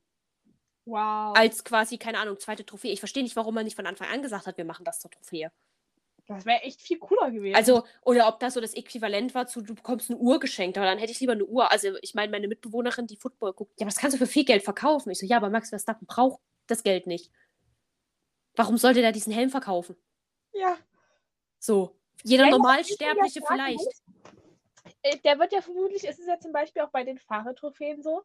[0.84, 1.36] Wow.
[1.36, 2.92] Als quasi, keine Ahnung, zweite Trophäe.
[2.92, 5.10] Ich verstehe nicht, warum er nicht von Anfang an gesagt hat, wir machen das zur
[5.10, 5.50] Trophäe.
[6.28, 7.56] Das wäre echt viel cooler gewesen.
[7.56, 10.86] Also, oder ob das so das Äquivalent war zu, du bekommst eine Uhr geschenkt, aber
[10.86, 11.72] dann hätte ich lieber eine Uhr.
[11.72, 14.44] Also, ich meine, meine Mitbewohnerin, die Football guckt, ja, aber das kannst du für viel
[14.44, 15.10] Geld verkaufen.
[15.10, 17.32] Ich so, ja, aber Max Verstappen braucht das Geld nicht.
[18.54, 19.96] Warum sollte der diesen Helm verkaufen?
[20.52, 20.76] ja.
[21.58, 21.96] So.
[22.22, 24.02] Jeder Normalsterbliche vielleicht.
[25.02, 28.22] Äh, Der wird ja vermutlich, es ist ja zum Beispiel auch bei den Fahrertrophäen so,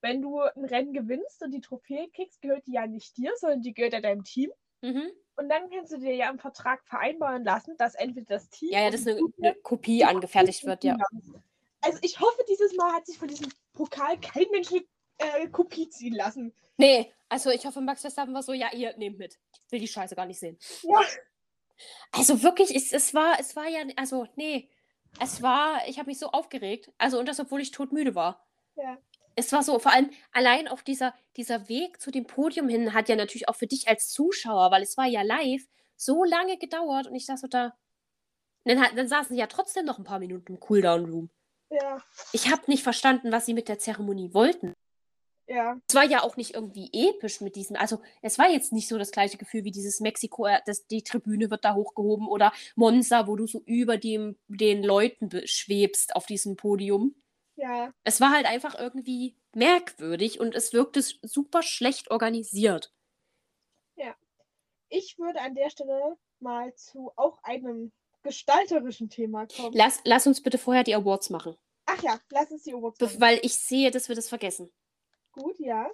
[0.00, 3.62] wenn du ein Rennen gewinnst und die Trophäe kriegst, gehört die ja nicht dir, sondern
[3.62, 4.50] die gehört ja deinem Team.
[4.82, 5.10] Mhm.
[5.36, 8.70] Und dann kannst du dir ja im Vertrag vereinbaren lassen, dass entweder das Team.
[8.70, 10.96] Ja, ja, dass eine, eine Kopie angefertigt wird, ja.
[11.80, 14.84] Also ich hoffe, dieses Mal hat sich von diesem Pokal kein Mensch eine
[15.18, 16.54] äh, Kopie ziehen lassen.
[16.76, 19.38] Nee, also ich hoffe, Max Verstappen war so, ja, ihr nehmt mit.
[19.66, 20.58] Ich will die Scheiße gar nicht sehen.
[20.82, 21.00] Ja.
[22.12, 24.68] Also wirklich, es, es war, es war ja, also, nee.
[25.20, 26.92] Es war, ich habe mich so aufgeregt.
[26.98, 28.46] Also, und das, obwohl ich todmüde war.
[28.76, 28.98] Ja.
[29.36, 33.08] Es war so, vor allem allein auf dieser, dieser Weg zu dem Podium hin hat
[33.08, 37.06] ja natürlich auch für dich als Zuschauer, weil es war ja live, so lange gedauert
[37.06, 37.76] und ich saß so da.
[38.64, 41.30] Dann, dann saßen sie ja trotzdem noch ein paar Minuten im Cooldown-Room.
[41.70, 42.02] Ja,
[42.32, 44.74] Ich habe nicht verstanden, was sie mit der Zeremonie wollten.
[45.46, 45.78] Ja.
[45.88, 48.98] Es war ja auch nicht irgendwie episch mit diesen, also es war jetzt nicht so
[48.98, 53.26] das gleiche Gefühl wie dieses Mexiko, äh, das, die Tribüne wird da hochgehoben oder Monza,
[53.26, 57.14] wo du so über dem, den Leuten schwebst auf diesem Podium.
[57.56, 62.92] Ja, Es war halt einfach irgendwie merkwürdig und es wirkte super schlecht organisiert.
[64.94, 67.92] ich würde an der Stelle mal zu auch einem
[68.22, 69.74] gestalterischen Thema kommen.
[69.74, 73.20] Lass, lass uns bitte vorher die Awards machen, Ach ja, lass uns die Awards machen.
[73.20, 74.70] weil ich sehe, dass wir das vergessen.
[75.34, 75.90] Gut, ja.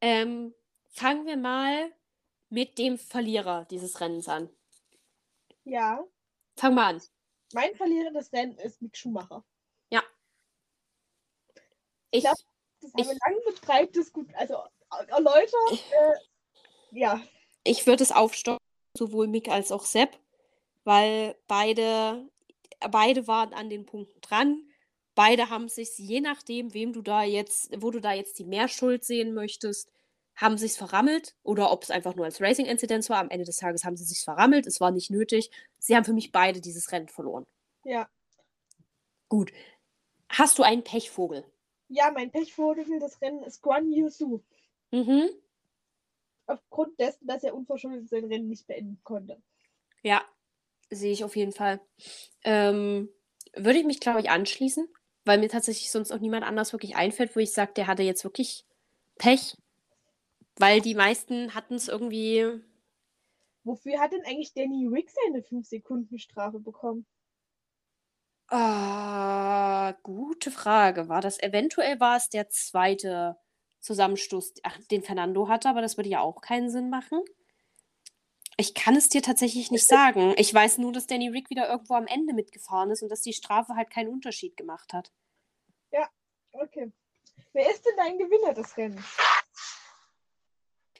[0.00, 0.54] Ähm,
[0.90, 1.92] fangen wir mal
[2.48, 4.48] mit dem Verlierer dieses Rennens an.
[5.64, 6.04] Ja.
[6.56, 7.02] Fang mal an.
[7.52, 9.44] Mein Verlierer des Rennens ist Mick Schumacher.
[12.12, 12.36] Ich, glaub,
[12.80, 14.36] Das haben Ich- wir lange mit breit diskutiert.
[14.38, 15.72] Also äh, erläutert.
[15.72, 16.14] Äh,
[16.92, 17.20] ja.
[17.64, 18.64] ich würde es aufstocken,
[18.96, 20.16] sowohl Mick als auch Sepp,
[20.84, 22.30] weil beide,
[22.90, 24.65] beide waren an den Punkten dran.
[25.16, 29.02] Beide haben sich, je nachdem, wem du da jetzt, wo du da jetzt die Mehrschuld
[29.02, 29.90] sehen möchtest,
[30.34, 33.18] haben sich verrammelt oder ob es einfach nur als Racing-Inzidenz war.
[33.18, 34.66] Am Ende des Tages haben sie sich verrammelt.
[34.66, 35.50] Es war nicht nötig.
[35.78, 37.46] Sie haben für mich beide dieses Rennen verloren.
[37.84, 38.10] Ja.
[39.30, 39.52] Gut.
[40.28, 41.44] Hast du einen Pechvogel?
[41.88, 44.40] Ja, mein Pechvogel des Rennens ist Guan Yusu.
[44.90, 45.30] Mhm.
[46.46, 49.40] Aufgrund dessen, dass er unverschuldet sein Rennen nicht beenden konnte.
[50.02, 50.22] Ja,
[50.90, 51.80] sehe ich auf jeden Fall.
[52.44, 53.08] Ähm,
[53.54, 54.86] würde ich mich, glaube ich, anschließen,
[55.26, 58.24] weil mir tatsächlich sonst auch niemand anders wirklich einfällt, wo ich sage, der hatte jetzt
[58.24, 58.64] wirklich
[59.18, 59.56] Pech.
[60.58, 62.62] Weil die meisten hatten es irgendwie.
[63.64, 67.04] Wofür hat denn eigentlich Danny Rick seine 5-Sekunden-Strafe bekommen?
[68.48, 71.08] Ah, gute Frage.
[71.08, 73.36] War das eventuell war es der zweite
[73.80, 77.20] Zusammenstoß ach, den Fernando hatte, aber das würde ja auch keinen Sinn machen.
[78.58, 80.34] Ich kann es dir tatsächlich nicht sagen.
[80.38, 83.34] Ich weiß nur, dass Danny Rick wieder irgendwo am Ende mitgefahren ist und dass die
[83.34, 85.12] Strafe halt keinen Unterschied gemacht hat.
[85.90, 86.08] Ja,
[86.52, 86.90] okay.
[87.52, 89.04] Wer ist denn dein Gewinner des Rennens?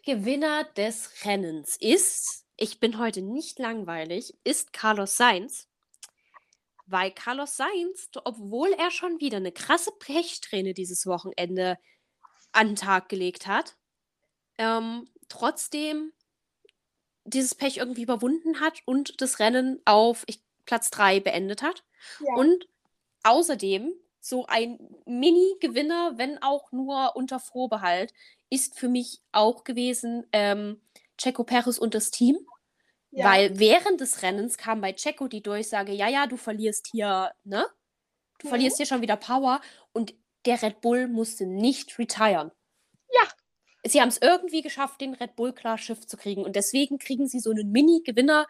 [0.04, 5.68] Gewinner des Rennens ist, ich bin heute nicht langweilig, ist Carlos Sainz.
[6.86, 11.78] Weil Carlos Sainz, obwohl er schon wieder eine krasse Pechsträhne dieses Wochenende
[12.52, 13.76] an den Tag gelegt hat,
[14.58, 16.12] ähm, trotzdem
[17.26, 21.84] dieses Pech irgendwie überwunden hat und das Rennen auf ich, Platz 3 beendet hat.
[22.20, 22.34] Ja.
[22.36, 22.68] Und
[23.24, 28.12] außerdem so ein Mini-Gewinner, wenn auch nur unter Vorbehalt,
[28.50, 30.80] ist für mich auch gewesen ähm,
[31.18, 32.38] Checo Perez und das Team.
[33.12, 33.24] Ja.
[33.26, 37.66] Weil während des Rennens kam bei Checo die Durchsage, ja, ja, du verlierst hier, ne?
[38.38, 38.50] Du Mhm.
[38.50, 39.60] verlierst hier schon wieder Power
[39.92, 40.14] und
[40.46, 42.52] der Red Bull musste nicht retiren.
[43.12, 43.22] Ja.
[43.88, 47.26] Sie haben es irgendwie geschafft, den Red Bull klar Schiff zu kriegen und deswegen kriegen
[47.28, 48.46] sie so einen Mini-Gewinner,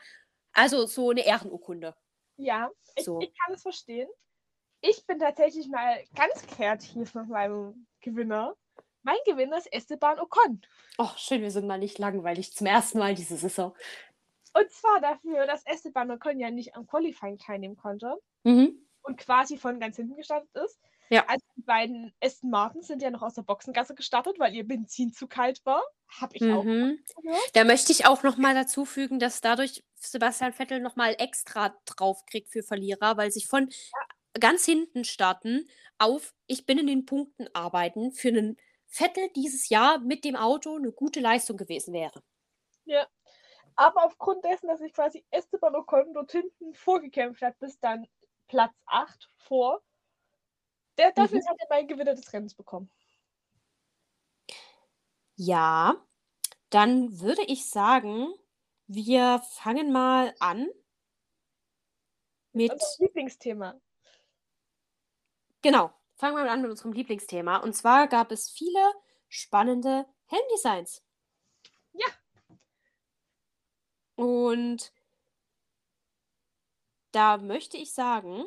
[0.52, 1.94] also so eine Ehrenurkunde.
[2.36, 3.20] Ja, ich, So.
[3.20, 4.08] ich kann es verstehen.
[4.82, 8.54] Ich bin tatsächlich mal ganz kreativ mit meinem Gewinner.
[9.02, 10.60] Mein Gewinner ist Esteban Ocon.
[10.98, 13.74] Oh, schön, wir sind mal nicht langweilig zum ersten Mal diese Saison.
[14.54, 18.86] Und zwar dafür, dass Esteban Ocon ja nicht am Qualifying teilnehmen konnte Mhm.
[19.02, 20.78] und quasi von ganz hinten gestartet ist.
[21.10, 21.24] Ja.
[21.28, 25.12] Also die beiden Aston Martins sind ja noch aus der Boxengasse gestartet, weil ihr Benzin
[25.12, 25.82] zu kalt war.
[26.20, 26.98] Hab ich auch Mhm.
[27.52, 31.76] Da möchte ich auch noch mal dazu fügen, dass dadurch Sebastian Vettel noch mal extra
[31.84, 33.70] drauf kriegt für Verlierer, weil sich von
[34.38, 39.98] ganz hinten starten auf ich bin in den Punkten arbeiten für einen Vettel dieses Jahr
[39.98, 42.22] mit dem Auto eine gute Leistung gewesen wäre.
[42.84, 43.06] Ja.
[43.74, 48.06] Aber aufgrund dessen, dass sich quasi Esteban Ocon dort hinten vorgekämpft hat, bis dann
[48.48, 49.82] Platz 8 vor,
[50.98, 51.46] der, dafür Mhm.
[51.48, 52.90] hat er meinen Gewinner des Rennens bekommen.
[55.38, 55.96] Ja,
[56.70, 58.28] dann würde ich sagen,
[58.86, 60.68] wir fangen mal an
[62.52, 63.80] mit Unser Lieblingsthema.
[65.62, 67.58] Genau, fangen wir mal an mit unserem Lieblingsthema.
[67.58, 68.80] Und zwar gab es viele
[69.28, 71.02] spannende Helmdesigns.
[71.92, 72.06] Ja.
[74.16, 74.92] Und
[77.12, 78.44] da möchte ich sagen,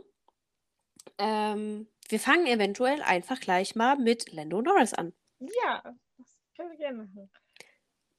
[1.17, 5.13] ähm, wir fangen eventuell einfach gleich mal mit Lando Norris an.
[5.39, 5.81] Ja,
[6.17, 7.31] das können wir gerne machen.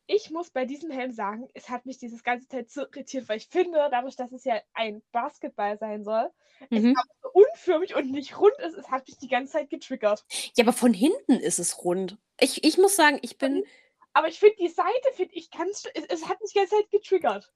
[0.07, 3.37] Ich muss bei diesem Helm sagen, es hat mich dieses ganze Zeit so irritiert, weil
[3.37, 6.31] ich finde, dadurch, dass es ja ein Basketball sein soll,
[6.73, 6.97] es Mhm.
[6.97, 10.25] aber so unförmig und nicht rund ist, es hat mich die ganze Zeit getriggert.
[10.57, 12.19] Ja, aber von hinten ist es rund.
[12.41, 13.65] Ich, ich muss sagen, ich bin.
[14.13, 16.91] Aber ich finde die Seite, finde ich ganz, es, es hat mich die ganze Zeit
[16.91, 17.53] getriggert.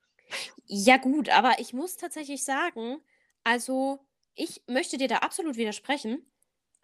[0.66, 3.02] Ja, gut, aber ich muss tatsächlich sagen,
[3.42, 3.98] also
[4.34, 6.26] ich möchte dir da absolut widersprechen.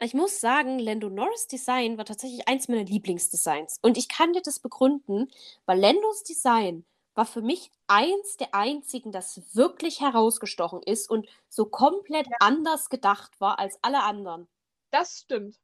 [0.00, 3.78] Ich muss sagen, Lando Norris Design war tatsächlich eins meiner Lieblingsdesigns.
[3.82, 5.30] Und ich kann dir das begründen,
[5.66, 11.66] weil Landos Design war für mich eins der einzigen, das wirklich herausgestochen ist und so
[11.66, 14.48] komplett anders gedacht war als alle anderen.
[14.90, 15.60] Das stimmt.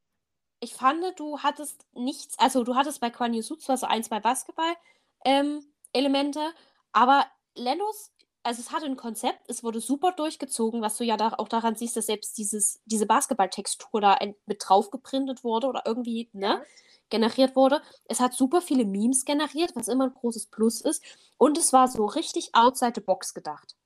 [0.61, 4.03] Ich fand, du hattest nichts, also du hattest bei Quan Yu Su zwar so ein,
[4.03, 6.53] zwei Basketball-Elemente,
[6.93, 8.11] aber Lennos,
[8.47, 11.75] also es hatte ein Konzept, es wurde super durchgezogen, was du ja da auch daran
[11.75, 16.65] siehst, dass selbst dieses, diese Basketballtextur da mit drauf geprintet wurde oder irgendwie, ne,
[17.11, 17.83] generiert wurde.
[18.07, 21.03] Es hat super viele Memes generiert, was immer ein großes Plus ist.
[21.39, 23.77] Und es war so richtig outside the box gedacht.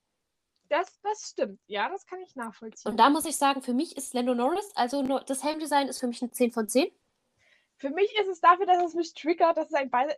[0.69, 1.59] Das, das stimmt.
[1.67, 2.93] Ja, das kann ich nachvollziehen.
[2.93, 6.07] Und da muss ich sagen, für mich ist Lando Norris, also das Helmdesign ist für
[6.07, 6.91] mich eine 10 von 10.
[7.81, 10.09] Für mich ist es dafür, dass es mich triggert, dass es ein Ball.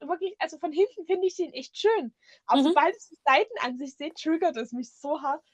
[0.00, 2.14] Wirklich, also von hinten finde ich den echt schön.
[2.46, 2.66] Aber Mhm.
[2.66, 5.44] sobald ich die Seitenansicht sehe, triggert es mich so hart.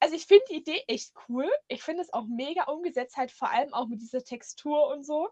[0.00, 1.50] Also ich finde die Idee echt cool.
[1.66, 5.28] Ich finde es auch mega umgesetzt, halt vor allem auch mit dieser Textur und so.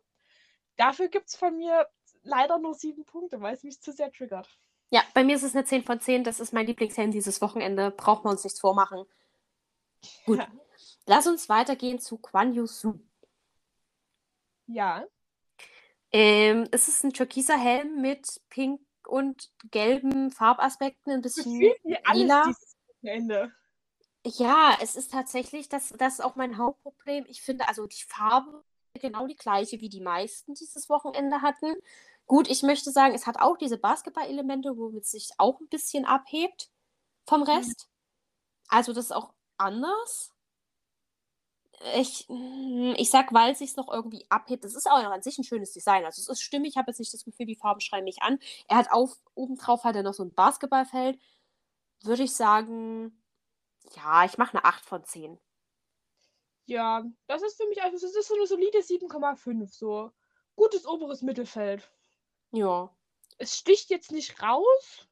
[0.77, 1.87] Dafür gibt es von mir
[2.23, 4.49] leider nur sieben Punkte, weil es mich zu sehr triggert.
[4.91, 6.25] Ja, bei mir ist es eine 10 von 10.
[6.25, 7.91] Das ist mein Lieblingshelm dieses Wochenende.
[7.91, 9.05] Braucht man uns nichts vormachen.
[10.25, 10.39] Gut.
[10.39, 10.49] Ja.
[11.07, 12.99] Lass uns weitergehen zu Quan Yu Su.
[14.67, 15.07] Ja,
[16.13, 21.61] Ähm, es ist ein türkiser Helm mit pink und gelben Farbaspekten, ein bisschen
[22.13, 22.53] lila.
[23.03, 23.53] Wochenende.
[24.25, 27.27] Ja, es ist tatsächlich, das, das ist auch mein Hauptproblem.
[27.29, 28.65] Ich finde, also die Farbe
[28.99, 31.75] genau die gleiche, wie die meisten dieses Wochenende hatten.
[32.27, 36.05] Gut, ich möchte sagen, es hat auch diese Basketball-Elemente, womit es sich auch ein bisschen
[36.05, 36.71] abhebt
[37.27, 37.89] vom Rest.
[38.69, 40.33] Also das ist auch anders.
[41.97, 44.65] Ich, mm, ich sag, weil es sich noch irgendwie abhebt.
[44.65, 46.05] Es ist auch an sich ein schönes Design.
[46.05, 46.71] Also es ist stimmig.
[46.71, 48.39] Ich habe jetzt nicht das Gefühl, die Farben schreien mich an.
[48.69, 51.19] Er hat auf, obendrauf hat er noch so ein Basketballfeld.
[52.03, 53.23] Würde ich sagen,
[53.95, 55.39] ja, ich mache eine 8 von 10.
[56.67, 60.11] Ja, das ist für mich, also das ist so eine solide 7,5 so.
[60.57, 61.89] gutes oberes Mittelfeld.
[62.51, 62.91] Ja.
[63.39, 65.09] Es sticht jetzt nicht raus,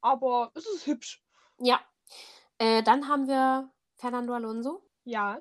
[0.00, 1.22] aber es ist hübsch.
[1.58, 1.80] Ja.
[2.58, 5.40] Äh, dann haben wir Fernando Alonso, Ja.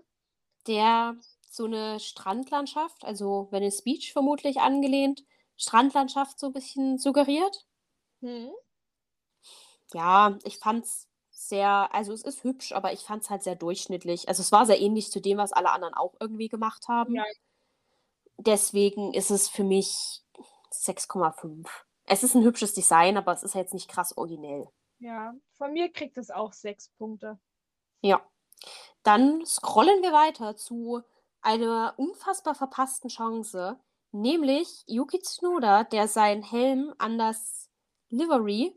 [0.68, 1.16] Der
[1.50, 5.24] so eine Strandlandschaft, also Venice Beach vermutlich angelehnt,
[5.58, 7.66] Strandlandschaft so ein bisschen suggeriert.
[8.22, 8.52] Hm.
[9.94, 14.28] Ja, ich fand's sehr, also es ist hübsch, aber ich fand's halt sehr durchschnittlich.
[14.28, 17.16] Also es war sehr ähnlich zu dem, was alle anderen auch irgendwie gemacht haben.
[17.16, 17.24] Ja.
[18.38, 20.24] Deswegen ist es für mich
[20.72, 21.68] 6,5.
[22.06, 24.68] Es ist ein hübsches Design, aber es ist jetzt nicht krass originell.
[25.00, 25.34] Ja.
[25.54, 27.40] Von mir kriegt es auch sechs Punkte.
[28.02, 28.26] Ja.
[29.04, 31.04] Dann scrollen wir weiter zu
[31.42, 33.80] einer unfassbar verpassten Chance,
[34.12, 37.70] nämlich Yuki Tsunoda, der seinen Helm an das
[38.10, 38.76] Livery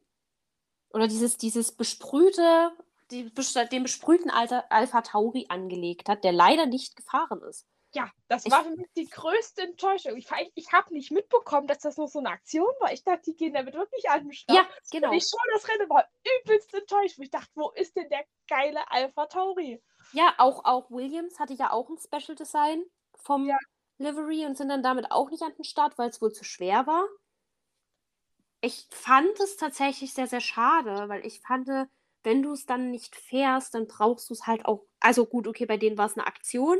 [0.90, 2.72] oder dieses, dieses besprühte,
[3.10, 3.32] die,
[3.70, 7.66] den besprühten Alter, Alpha Tauri angelegt hat, der leider nicht gefahren ist.
[7.94, 10.16] Ja, das war für mich die größte Enttäuschung.
[10.16, 12.92] Ich, ich, habe nicht mitbekommen, dass das nur so eine Aktion war.
[12.92, 14.58] Ich dachte, die gehen damit wirklich an den Start.
[14.58, 15.08] Ja, genau.
[15.10, 16.06] Und ich schon das Rennen war
[16.42, 17.18] übelst enttäuscht.
[17.18, 19.82] Ich dachte, wo ist denn der geile Alpha Tauri?
[20.12, 22.84] Ja, auch, auch Williams hatte ja auch ein Special Design
[23.14, 23.58] vom Ja.
[23.96, 26.86] Livery und sind dann damit auch nicht an den Start, weil es wohl zu schwer
[26.86, 27.06] war.
[28.60, 31.68] Ich fand es tatsächlich sehr, sehr schade, weil ich fand,
[32.22, 34.84] wenn du es dann nicht fährst, dann brauchst du es halt auch.
[35.00, 36.78] Also gut, okay, bei denen war es eine Aktion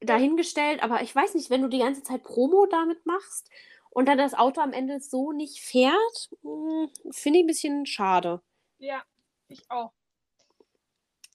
[0.00, 3.50] dahingestellt, aber ich weiß nicht, wenn du die ganze Zeit Promo damit machst
[3.90, 8.42] und dann das Auto am Ende so nicht fährt, hm, finde ich ein bisschen schade.
[8.78, 9.02] Ja,
[9.48, 9.92] ich auch.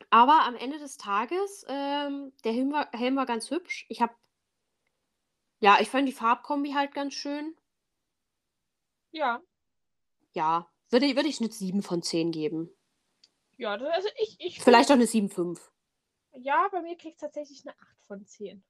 [0.10, 3.86] Aber am Ende des Tages, ähm, der Helm war, Helm war ganz hübsch.
[3.90, 4.14] Ich habe,
[5.60, 7.56] ja, ich fand die Farbkombi halt ganz schön.
[9.12, 9.42] Ja,
[10.34, 12.70] Ja, würde, würde ich eine 7 von 10 geben.
[13.58, 15.73] ja, das, also ich, ich Vielleicht auch eine 7,5.
[16.34, 18.64] Ja, bei mir kriegt es tatsächlich eine 8 von 10.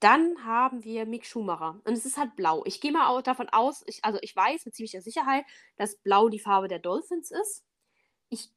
[0.00, 1.80] Dann haben wir Mick Schumacher.
[1.84, 2.62] Und es ist halt blau.
[2.66, 5.44] Ich gehe mal auch davon aus, ich, also ich weiß mit ziemlicher Sicherheit,
[5.76, 7.64] dass blau die Farbe der Dolphins ist.
[8.30, 8.50] Ich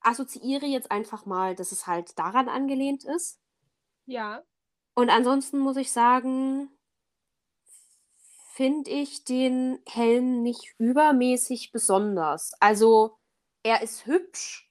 [0.00, 3.40] assoziiere jetzt einfach mal, dass es halt daran angelehnt ist.
[4.06, 4.44] Ja,
[4.94, 6.68] Und ansonsten muss ich sagen,
[8.54, 12.52] finde ich den Helm nicht übermäßig besonders.
[12.60, 13.16] Also,
[13.62, 14.70] er ist hübsch,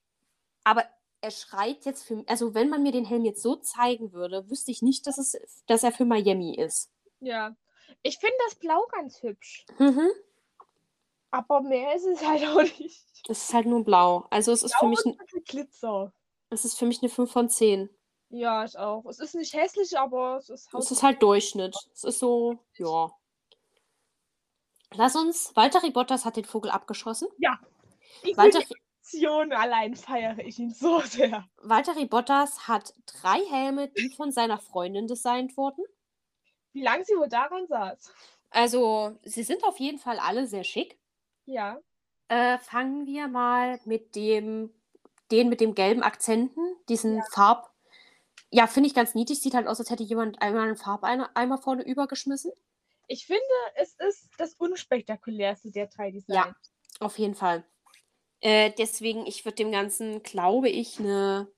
[0.63, 0.85] aber
[1.21, 4.71] er schreit jetzt für Also, wenn man mir den Helm jetzt so zeigen würde, wüsste
[4.71, 5.37] ich nicht, dass, es,
[5.67, 6.91] dass er für Miami ist.
[7.19, 7.55] ja.
[8.03, 9.65] Ich finde das Blau ganz hübsch.
[9.79, 10.09] Mhm.
[11.31, 13.03] Aber mehr ist es halt auch nicht.
[13.27, 14.27] Es ist halt nur blau.
[14.29, 16.13] Also, es ist für Blau mich, ein Glitzer.
[16.49, 17.89] es ist für mich eine 5 von 10.
[18.29, 19.05] Ja, ich auch.
[19.05, 21.75] Es ist nicht hässlich, aber es ist Es ist halt Durchschnitt.
[21.93, 23.11] Es ist so, ja.
[24.93, 25.55] Lass uns.
[25.55, 27.29] Walter Bottas hat den Vogel abgeschossen.
[28.25, 28.61] Die Walter,
[29.07, 31.47] Aktion allein feiere ich ihn so sehr.
[31.61, 35.83] Valtteri Bottas hat drei Helme, die von seiner Freundin designt wurden.
[36.73, 38.11] Wie lange sie wohl daran saß.
[38.49, 40.99] Also, sie sind auf jeden Fall alle sehr schick.
[41.45, 41.79] Ja.
[42.27, 44.73] Äh, fangen wir mal mit dem,
[45.31, 47.71] den mit dem gelben Akzenten, diesen Farb.
[48.51, 49.41] Ja, finde ich ganz niedlich.
[49.41, 52.51] Sieht halt aus, als hätte jemand einmal einen Farbeimer vorne übergeschmissen.
[53.07, 53.41] Ich finde,
[53.75, 56.35] es ist das unspektakulärste der drei Designs.
[56.35, 56.55] Ja.
[56.99, 57.63] Auf jeden Fall.
[58.41, 61.51] Äh, deswegen, ich würde dem Ganzen, glaube ich, eine,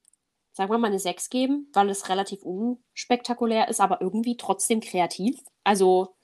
[0.51, 5.39] sagen wir mal, eine 6 geben, weil es relativ unspektakulär ist, aber irgendwie trotzdem kreativ.
[5.63, 6.15] Also,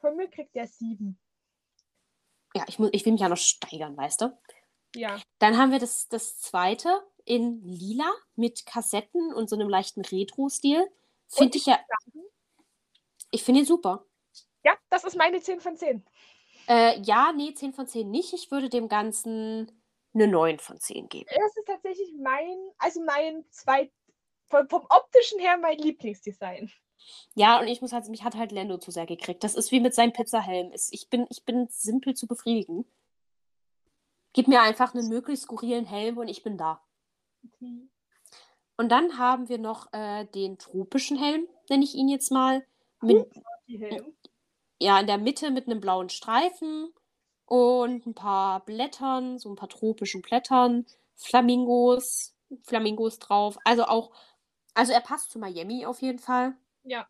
[0.00, 1.18] Von mir kriegt er sieben.
[2.54, 4.38] ja, ich, muss, ich will mich ja noch steigern, weißt du?
[4.94, 5.20] Ja.
[5.38, 10.86] Dann haben wir das, das zweite in lila mit Kassetten und so einem leichten Retro-Stil.
[11.26, 11.80] Finde ich ja,
[13.30, 14.04] ich finde ihn super.
[14.62, 16.04] Ja, das ist meine 10 von 10.
[16.68, 18.32] Äh, ja, nee, 10 von 10 nicht.
[18.32, 19.72] Ich würde dem Ganzen
[20.14, 21.28] eine 9 von 10 geben.
[21.34, 23.90] Das ist tatsächlich mein, also mein zweit,
[24.46, 26.70] vom, vom optischen her mein Lieblingsdesign.
[27.34, 29.44] Ja, und ich muss halt, mich hat halt Lando zu sehr gekriegt.
[29.44, 30.72] Das ist wie mit seinem Pizzahelm.
[30.90, 32.86] Ich bin, ich bin simpel zu befriedigen.
[34.32, 36.82] Gib mir einfach einen möglichst skurrilen Helm und ich bin da.
[38.76, 42.66] Und dann haben wir noch äh, den tropischen Helm, nenne ich ihn jetzt mal.
[43.00, 43.26] Mit,
[44.80, 46.92] ja, in der Mitte mit einem blauen Streifen
[47.46, 53.58] und ein paar Blättern, so ein paar tropischen Blättern, Flamingos, Flamingos drauf.
[53.64, 54.12] Also auch,
[54.74, 56.54] also er passt zu Miami auf jeden Fall.
[56.82, 57.06] Ja.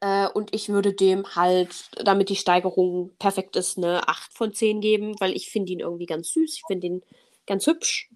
[0.00, 4.80] Äh, und ich würde dem halt, damit die Steigerung perfekt ist, eine 8 von 10
[4.80, 6.54] geben, weil ich finde ihn irgendwie ganz süß.
[6.54, 7.02] Ich finde ihn
[7.46, 8.10] ganz hübsch.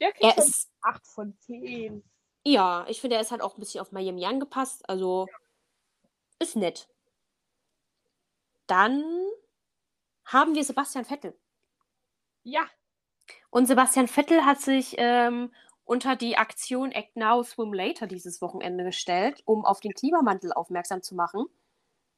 [0.00, 2.02] Der Er kriegt er ist, 8 von 10.
[2.44, 4.88] ja, ich finde, er ist halt auch ein bisschen auf Miami angepasst.
[4.88, 5.26] Also
[6.40, 6.88] ist nett.
[8.66, 9.04] Dann
[10.32, 11.38] haben wir Sebastian Vettel.
[12.44, 12.68] Ja,
[13.50, 15.52] Und Sebastian Vettel hat sich ähm,
[15.84, 21.02] unter die Aktion Act Now, Swim Later dieses Wochenende gestellt, um auf den Klimawandel aufmerksam
[21.02, 21.46] zu machen.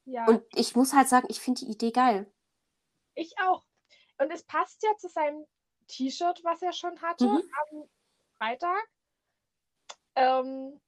[0.06, 2.30] Ja, Und ich muss halt sagen, ich finde die Idee geil.
[3.14, 3.64] ich auch.
[4.18, 5.44] Und es passt ja zu seinem
[5.88, 7.42] T-Shirt, was er schon hatte Mhm.
[7.72, 7.88] am
[8.38, 8.88] Freitag.
[10.16, 10.80] Ähm,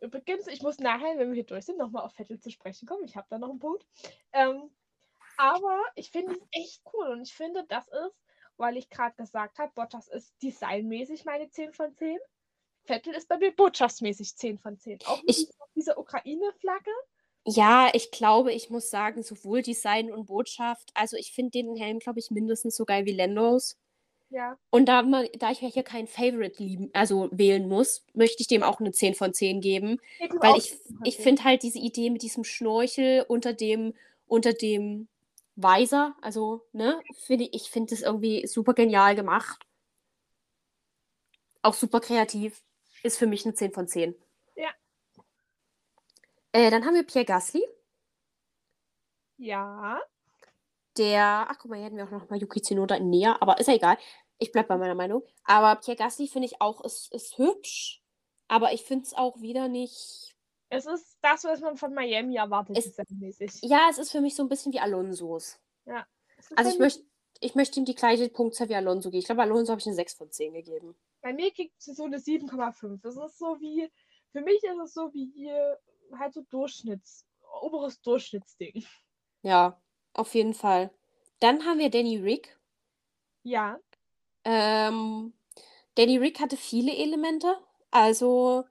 [0.00, 3.04] übrigens, ich muss nachher, wenn wir hier durch sind, nochmal auf Vettel zu sprechen kommen.
[3.04, 3.86] Ich habe da noch einen Punkt.
[4.32, 4.70] Ähm,
[5.42, 8.16] aber ich finde es echt cool und ich finde, das ist,
[8.56, 12.18] weil ich gerade gesagt habe, Bottas ist designmäßig meine 10 von 10.
[12.84, 14.98] Vettel ist bei mir botschaftsmäßig 10 von 10.
[15.06, 16.90] Auch Ich- dieser Ukraine-Flagge.
[17.44, 21.98] Ja, ich glaube, ich muss sagen, sowohl Design und Botschaft, also ich finde den Helm,
[21.98, 23.76] glaube ich, mindestens so geil wie Lendos.
[24.30, 28.40] Ja, Und da, man, da ich ja hier kein Favorite lieben, also wählen muss, möchte
[28.40, 29.98] ich dem auch eine 10 von 10 geben.
[30.20, 31.22] ihm Weil ich, 10 von ich 10.
[31.24, 33.94] finde halt diese Idee mit diesem Schnorchel unter dem,
[34.26, 35.08] unter dem
[35.56, 39.66] Weiser, also, ne, finde ich, ich finde das irgendwie super genial gemacht.
[41.62, 42.62] Auch super kreativ.
[43.02, 44.14] Ist für mich eine 10 von 10.
[44.56, 44.70] Ja.
[46.52, 47.64] Äh, dann haben wir Pierre Gasly,
[49.38, 50.00] Ja,
[50.96, 53.66] der, ach guck mal, hier hätten wir auch noch mal Yuki Tsunoda näher, aber ist
[53.66, 53.96] ja egal.
[54.38, 55.22] Ich bleibe bei meiner Meinung.
[55.44, 58.02] Aber Pierre Gasly finde ich auch, ist, ist hübsch,
[58.48, 60.31] aber ich finde es auch wieder nicht.
[60.72, 63.60] Es ist das, was man von Miami erwartet, Es-.
[63.62, 65.60] Ja, es ist für mich so ein bisschen wie Alonso's.
[66.38, 67.04] Ist Also ich möchte
[67.40, 69.18] ich möchte ihm die gleiche Punktzahl wie Alonso geben.
[69.18, 70.94] Ich glaube, Alonso habe ich eine 6 von 10 gegeben.
[71.22, 73.00] Bei mir kriegt sie so eine 7,5.
[73.02, 73.90] Das ist so wie,
[74.30, 75.78] für mich ist es so wie hier
[76.16, 77.26] halt so Durchschnitts,
[77.60, 78.84] oberes Durchschnittsding.
[79.42, 79.76] Ja,
[80.14, 80.90] auf jeden Fall.
[81.40, 82.56] Dann haben wir Danny Rick.
[83.42, 83.78] Ja,
[84.44, 85.32] Ähm,
[85.96, 87.56] Danny Rick hatte viele Elemente.
[87.90, 88.64] Also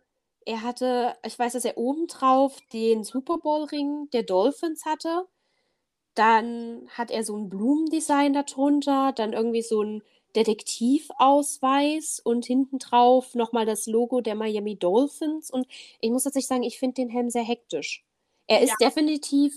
[0.45, 5.27] er hatte, ich weiß, dass er obendrauf den Super Bowl-Ring der Dolphins hatte.
[6.15, 10.03] Dann hat er so ein Blumendesign darunter, dann irgendwie so ein
[10.35, 15.51] Detektivausweis und hinten drauf nochmal das Logo der Miami Dolphins.
[15.51, 15.67] Und
[15.99, 18.03] ich muss tatsächlich sagen, ich finde den Helm sehr hektisch.
[18.47, 19.53] Er ist definitiv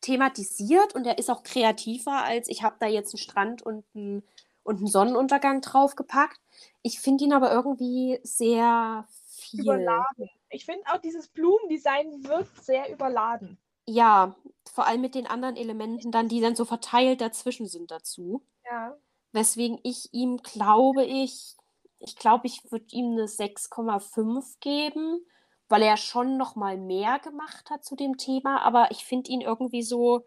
[0.00, 4.22] thematisiert und er ist auch kreativer als ich habe da jetzt einen Strand und einen,
[4.62, 6.40] und einen Sonnenuntergang draufgepackt.
[6.82, 9.06] Ich finde ihn aber irgendwie sehr
[9.54, 9.64] viel.
[9.64, 10.30] überladen.
[10.50, 13.58] Ich finde auch dieses Blumendesign wirkt sehr überladen.
[13.86, 14.36] Ja,
[14.72, 18.42] vor allem mit den anderen Elementen dann, die dann so verteilt dazwischen sind dazu.
[18.64, 18.96] Ja.
[19.32, 21.56] Weswegen ich ihm, glaube ich,
[21.98, 25.20] ich glaube, ich würde ihm eine 6,5 geben,
[25.68, 29.40] weil er schon noch mal mehr gemacht hat zu dem Thema, aber ich finde ihn
[29.40, 30.26] irgendwie so,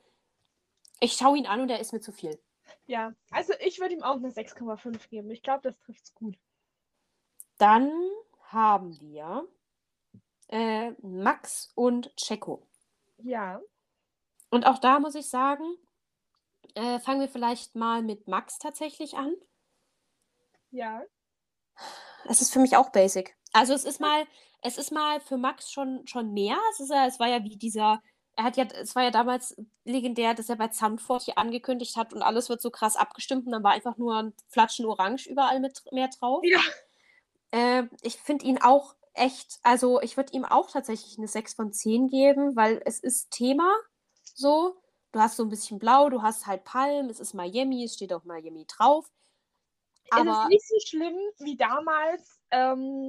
[1.00, 2.40] ich schaue ihn an und er ist mir zu viel.
[2.86, 5.32] Ja, also ich würde ihm auch eine 6,5 geben.
[5.32, 6.38] Ich glaube, das trifft's gut.
[7.58, 7.92] Dann
[8.52, 9.48] haben wir
[10.50, 12.68] äh, Max und Checo.
[13.24, 13.62] Ja,
[14.50, 15.64] Und auch da muss ich sagen,
[16.76, 19.34] äh, fangen wir vielleicht mal mit Max tatsächlich an.
[20.72, 21.04] ja,
[22.26, 23.36] Es ist für mich auch basic.
[23.54, 24.26] Also es ist mal,
[24.62, 26.58] es ist mal für Max schon, schon mehr.
[26.72, 28.02] Es ist ja, es war ja wie dieser,
[28.36, 32.14] er hat ja, es war ja damals legendär, dass er bei Zandvoort hier angekündigt hat
[32.14, 35.60] und alles wird so krass abgestimmt und dann war einfach nur ein Flatschen Orange überall
[35.60, 36.44] mit mehr drauf.
[36.44, 36.60] Ja.
[37.52, 41.74] Äh, ich finde ihn auch echt, also ich würde ihm auch tatsächlich eine 6 von
[41.74, 43.74] 10 geben, weil es ist Thema
[44.24, 44.82] so.
[45.14, 48.14] Du hast so ein bisschen blau, du hast halt Palm, es ist Miami, es steht
[48.14, 49.10] auch Miami drauf.
[50.06, 53.08] es Aber ist nicht so schlimm wie damals ähm,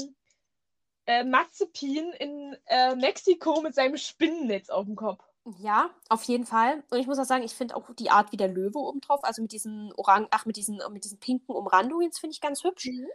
[1.06, 5.24] äh, Mazepin in äh, Mexiko mit seinem Spinnennetz auf dem Kopf.
[5.58, 6.82] Ja, auf jeden Fall.
[6.90, 9.24] Und ich muss auch sagen, ich finde auch die Art wie der Löwe oben drauf,
[9.24, 12.86] also mit diesen Orang, ach, mit diesen, mit diesen pinken Umrandungen, finde ich ganz hübsch.
[12.86, 13.06] Mhm.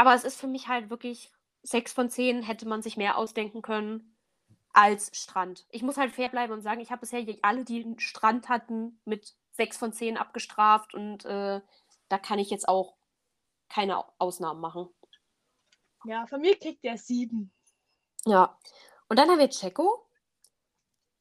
[0.00, 1.30] Aber es ist für mich halt wirklich
[1.64, 4.16] 6 von 10 hätte man sich mehr ausdenken können
[4.72, 5.66] als Strand.
[5.68, 8.98] Ich muss halt fair bleiben und sagen, ich habe bisher alle, die einen Strand hatten,
[9.04, 11.60] mit 6 von 10 abgestraft und äh,
[12.08, 12.96] da kann ich jetzt auch
[13.68, 14.88] keine Ausnahmen machen.
[16.06, 17.52] Ja, von mir kriegt der 7.
[18.24, 18.58] Ja.
[19.10, 20.08] Und dann haben wir Checo.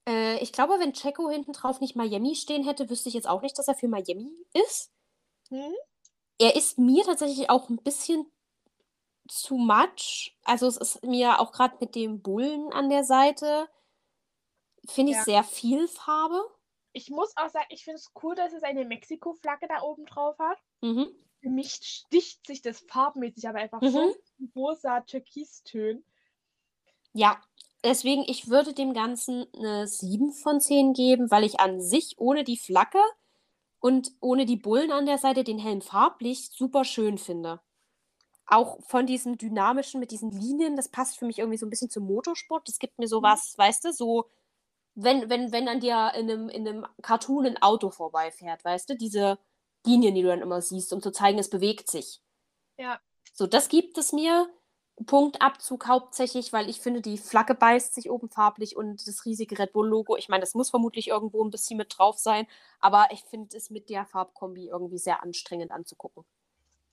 [0.08, 3.42] Äh, ich glaube, wenn Checo hinten drauf nicht Miami stehen hätte, wüsste ich jetzt auch
[3.42, 4.94] nicht, dass er für Miami ist.
[5.50, 5.74] Hm?
[6.38, 8.26] Er ist mir tatsächlich auch ein bisschen
[9.30, 10.36] zu much.
[10.44, 13.68] Also es ist mir auch gerade mit dem Bullen an der Seite,
[14.88, 15.24] finde ich Ja.
[15.24, 16.42] sehr viel Farbe.
[16.94, 20.38] Ich muss auch sagen, ich finde es cool, dass es eine Mexiko-Flagge da oben drauf
[20.40, 20.58] hat.
[20.82, 21.08] Mhm.
[21.42, 23.90] Für mich sticht sich das farbmäßig aber einfach Mhm.
[23.92, 24.16] so
[24.56, 26.04] rosa Türkistönen.
[27.14, 27.42] Ja,
[27.84, 32.44] deswegen, ich würde dem Ganzen eine 7 von 10 geben, weil ich an sich ohne
[32.44, 33.00] die Flagge
[33.80, 37.62] und ohne die Bullen an der Seite den Helm farblich super schön finde.
[38.52, 41.92] Auch von diesem dynamischen mit diesen Linien, das passt für mich irgendwie so ein bisschen
[41.92, 42.68] zum Motorsport.
[42.68, 44.26] Das gibt mir sowas, weißt du, so,
[44.96, 48.98] wenn, wenn, wenn an dir in einem, in einem Cartoon ein Auto vorbeifährt, weißt du,
[48.98, 49.38] diese
[49.86, 52.22] Linien, die du dann immer siehst, um zu zeigen, es bewegt sich.
[52.78, 53.00] Ja.
[53.34, 54.50] So, das gibt es mir.
[55.06, 59.72] Punktabzug hauptsächlich, weil ich finde, die Flagge beißt sich oben farblich und das riesige Red
[59.72, 60.18] Bull-Logo.
[60.18, 62.48] Ich meine, das muss vermutlich irgendwo ein bisschen mit drauf sein,
[62.82, 66.26] aber ich finde es mit der Farbkombi irgendwie sehr anstrengend anzugucken.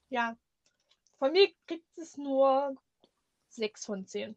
[0.09, 0.36] Ja.
[1.19, 2.77] Von mir kriegt es nur
[3.49, 4.37] 6 von 10.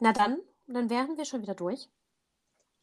[0.00, 1.88] Na dann, dann wären wir schon wieder durch.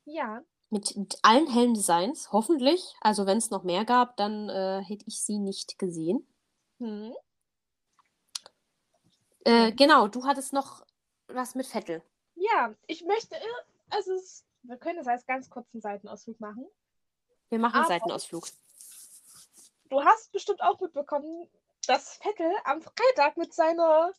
[0.06, 0.44] Ja.
[0.70, 2.94] Mit, mit allen hellen Designs, hoffentlich.
[3.02, 6.28] Also wenn es noch mehr gab, dann äh, hätte ich sie nicht gesehen.
[6.80, 7.14] Hm.
[9.46, 10.86] Äh, genau, du hattest noch
[11.28, 12.04] was mit Vettel.
[12.36, 13.36] Ja, ich möchte,
[13.90, 16.68] also es, wir können es als ganz kurzen Seitenausflug machen.
[17.50, 18.48] Wir machen einen Aber- Seitenausflug.
[19.90, 21.50] Du hast bestimmt auch mitbekommen,
[21.90, 24.12] dass Vettel am Freitag mit seiner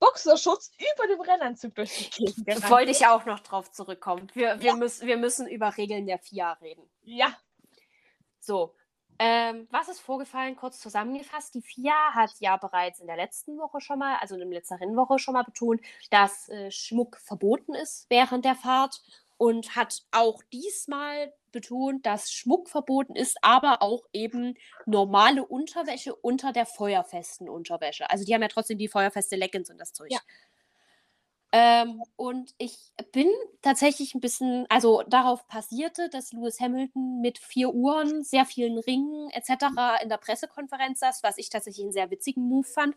[0.00, 4.28] Boxerschutz über dem Rennanzug durch die Gegend gerannt Wollte ich auch noch drauf zurückkommen.
[4.34, 4.74] Wir, wir, Ja.
[4.76, 6.90] müssen, wir müssen über Regeln der FIA reden.
[7.02, 7.36] Ja,
[8.40, 8.74] So,
[9.18, 10.56] ähm, was ist vorgefallen?
[10.56, 11.54] Kurz zusammengefasst.
[11.54, 14.74] Die FIA hat ja bereits in der letzten Woche schon mal, also in der letzten
[14.76, 19.02] Rennwoche schon mal betont, dass äh, Schmuck verboten ist während der Fahrt
[19.36, 24.54] und hat auch diesmal betont, dass Schmuck verboten ist, aber auch eben
[24.86, 28.08] normale Unterwäsche unter der feuerfesten Unterwäsche.
[28.10, 30.10] Also die haben ja trotzdem die feuerfeste Leggings und das Zeug.
[30.10, 30.20] Ja.
[31.52, 32.76] Ähm, und ich
[33.10, 33.28] bin
[33.60, 39.30] tatsächlich ein bisschen, also darauf passierte, dass Lewis Hamilton mit vier Uhren, sehr vielen Ringen
[39.30, 40.02] etc.
[40.02, 42.94] in der Pressekonferenz saß, was ich tatsächlich einen sehr witzigen Move fand.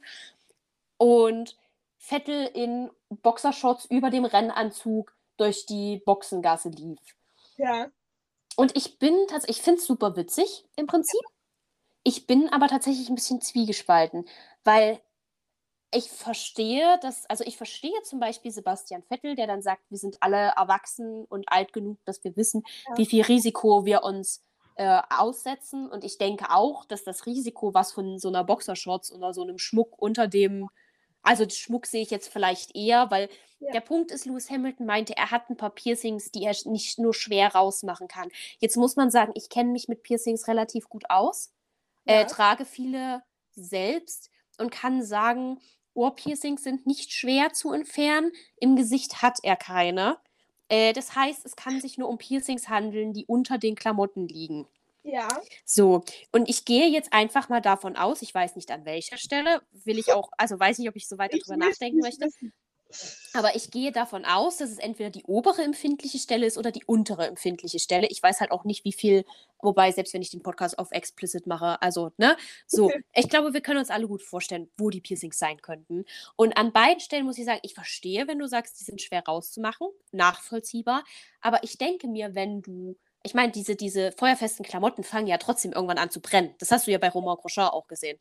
[0.97, 1.57] Und
[1.97, 6.99] Vettel in Boxershorts über dem Rennanzug durch die Boxengasse lief.
[7.57, 7.87] ja.
[8.55, 11.21] Und ich bin tatsächlich, ich finde es super witzig im Prinzip.
[12.03, 14.25] Ich bin aber tatsächlich ein bisschen zwiegespalten,
[14.63, 15.01] weil
[15.91, 20.17] ich verstehe, dass, also ich verstehe zum Beispiel Sebastian Vettel, der dann sagt, wir sind
[20.21, 22.97] alle erwachsen und alt genug, dass wir wissen, Ja.
[22.97, 24.43] wie viel Risiko wir uns
[24.75, 25.87] äh, aussetzen.
[25.89, 29.59] Und ich denke auch, dass das Risiko, was von so einer Boxershorts oder so einem
[29.59, 30.69] Schmuck unter dem,
[31.24, 33.71] also Schmuck sehe ich jetzt vielleicht eher, weil Ja.
[33.74, 37.13] der Punkt ist, Lewis Hamilton meinte, er hat ein paar Piercings, die er nicht nur
[37.13, 38.30] schwer rausmachen kann.
[38.59, 41.53] Jetzt muss man sagen, ich kenne mich mit Piercings relativ gut aus,
[42.07, 42.28] äh, Ja.
[42.28, 43.24] trage viele
[43.55, 45.59] selbst und kann sagen,
[45.95, 48.32] Ohrpiercings sind nicht schwer zu entfernen.
[48.59, 50.17] Im Gesicht hat er keine.
[50.69, 54.67] Äh, das heißt, es kann sich nur um Piercings handeln, die unter den Klamotten liegen.
[55.03, 55.27] Ja,
[55.65, 59.61] So, und ich gehe jetzt einfach mal davon aus, ich weiß nicht an welcher Stelle,
[59.71, 62.25] will ich auch, also weiß nicht, ob ich so weiter ich drüber nachdenken möchte.
[62.25, 62.53] wissen.
[63.35, 66.85] Aber ich gehe davon aus, dass es entweder die obere empfindliche Stelle ist oder die
[66.85, 68.07] untere empfindliche Stelle.
[68.11, 69.25] Ich weiß halt auch nicht, wie viel,
[69.59, 72.37] wobei, selbst wenn ich den Podcast auf explicit mache, also, ne?
[72.67, 76.05] So, ich glaube, wir können uns alle gut vorstellen, wo die Piercings sein könnten.
[76.35, 79.23] Und an beiden Stellen muss ich sagen, ich verstehe, wenn du sagst, die sind schwer
[79.27, 81.03] rauszumachen, nachvollziehbar.
[81.41, 85.71] Aber ich denke mir, wenn du, ich meine, diese, diese feuerfesten Klamotten fangen ja trotzdem
[85.74, 86.55] irgendwann an zu brennen.
[86.59, 88.19] Das hast du ja bei Romain Grosjean auch gesehen.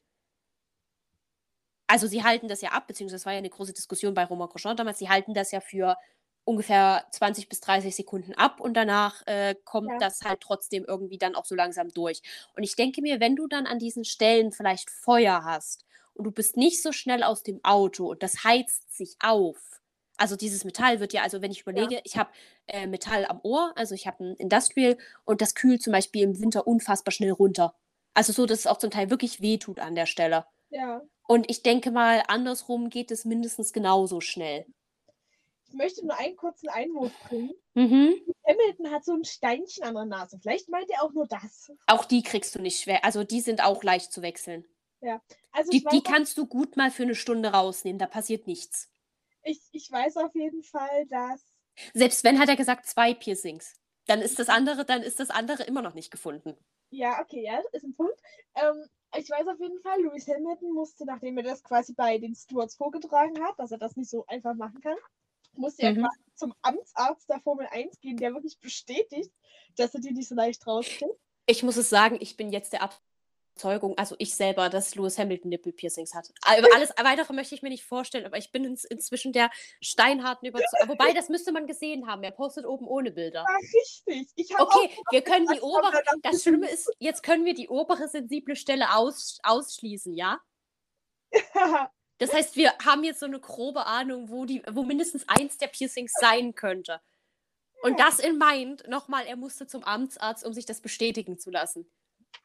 [1.86, 4.48] Also sie halten das ja ab, beziehungsweise es war ja eine große Diskussion bei Romain
[4.48, 5.96] Grosjean damals, sie halten das ja für
[6.44, 9.98] ungefähr 20 bis 30 Sekunden ab und danach äh, kommt Ja.
[9.98, 12.22] das halt trotzdem irgendwie dann auch so langsam durch.
[12.56, 15.84] Und ich denke mir, wenn du dann an diesen Stellen vielleicht Feuer hast
[16.14, 19.81] und du bist nicht so schnell aus dem Auto und das heizt sich auf.
[20.22, 22.30] Also dieses Metall wird ja, also wenn ich überlege, ich habe
[22.68, 26.38] äh, Metall am Ohr, also ich habe ein Industrial und das kühlt zum Beispiel im
[26.38, 27.74] Winter unfassbar schnell runter.
[28.14, 30.46] Also so, dass es auch zum Teil wirklich wehtut an der Stelle.
[30.70, 31.02] Ja.
[31.26, 34.64] Und ich denke mal, andersrum geht es mindestens genauso schnell.
[35.66, 37.50] Ich möchte nur einen kurzen Einwurf bringen.
[37.74, 38.14] Mhm.
[38.46, 40.38] Hamilton hat so ein Steinchen an der Nase.
[40.40, 41.72] Vielleicht meint er auch nur das.
[41.88, 43.04] Auch die kriegst du nicht schwer.
[43.04, 44.64] Also die sind auch leicht zu wechseln.
[45.50, 47.98] Also Die, die kannst du gut mal für eine Stunde rausnehmen.
[47.98, 48.91] Da passiert nichts.
[49.44, 51.42] Ich, ich weiß auf jeden Fall, dass.
[51.94, 53.74] Selbst wenn hat er gesagt zwei Piercings.
[54.06, 56.56] Dann ist das andere, dann ist das andere immer noch nicht gefunden.
[56.90, 58.14] Ja, okay, ja, ist ein Punkt.
[58.54, 58.86] Ähm,
[59.16, 62.76] ich weiß auf jeden Fall, Lewis Hamilton musste, nachdem er das quasi bei den Stewards
[62.76, 64.96] vorgetragen hat, dass er das nicht so einfach machen kann,
[65.54, 65.94] musste er Mhm.
[65.94, 69.32] quasi zum Amtsarzt der Formel 1 gehen, der wirklich bestätigt,
[69.76, 71.18] dass er die nicht so leicht rauskriegt.
[71.46, 72.82] Ich muss es sagen, ich bin jetzt der
[73.52, 76.30] Überzeugung, also ich selber, dass Lewis Hamilton Nippelpiercings hat.
[76.42, 79.50] Aber alles weitere möchte ich mir nicht vorstellen, aber ich bin ins, inzwischen der
[79.80, 80.88] steinharten Überzeugung.
[80.88, 82.22] Wobei, das müsste man gesehen haben.
[82.22, 83.44] Er postet oben ohne Bilder.
[83.48, 84.32] Ja, richtig.
[84.36, 88.56] Ich Okay, wir können die obere, das Schlimme ist, jetzt können wir die obere sensible
[88.56, 90.40] Stelle aus, ausschließen, ja?
[91.32, 91.86] auch.
[92.18, 95.66] Das heißt, wir haben jetzt so eine grobe Ahnung, wo, die, wo mindestens eins der
[95.66, 97.00] Piercings sein könnte.
[97.82, 101.90] Und das in Mind, nochmal, er musste zum Amtsarzt, um sich das bestätigen zu lassen.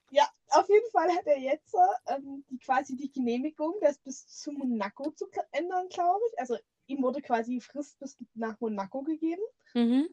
[0.10, 1.76] Ja, auf jeden Fall hat er jetzt
[2.08, 6.40] ähm, die, quasi die Genehmigung, das bis zu Monaco zu ändern, glaube ich.
[6.40, 9.42] Also ihm wurde quasi Frist bis nach Monaco gegeben.
[9.74, 10.10] Mhm.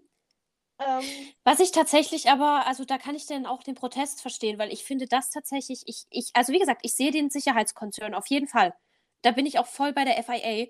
[0.81, 1.05] Ähm,
[1.45, 4.85] Was ich tatsächlich aber, also da kann ich dann auch den Protest verstehen, weil ich
[4.85, 8.75] finde das tatsächlich, ich, ich, also wie gesagt, ich sehe den Sicherheitskonzern auf jeden Fall.
[9.23, 10.67] da bin ich auch voll bei der FIA.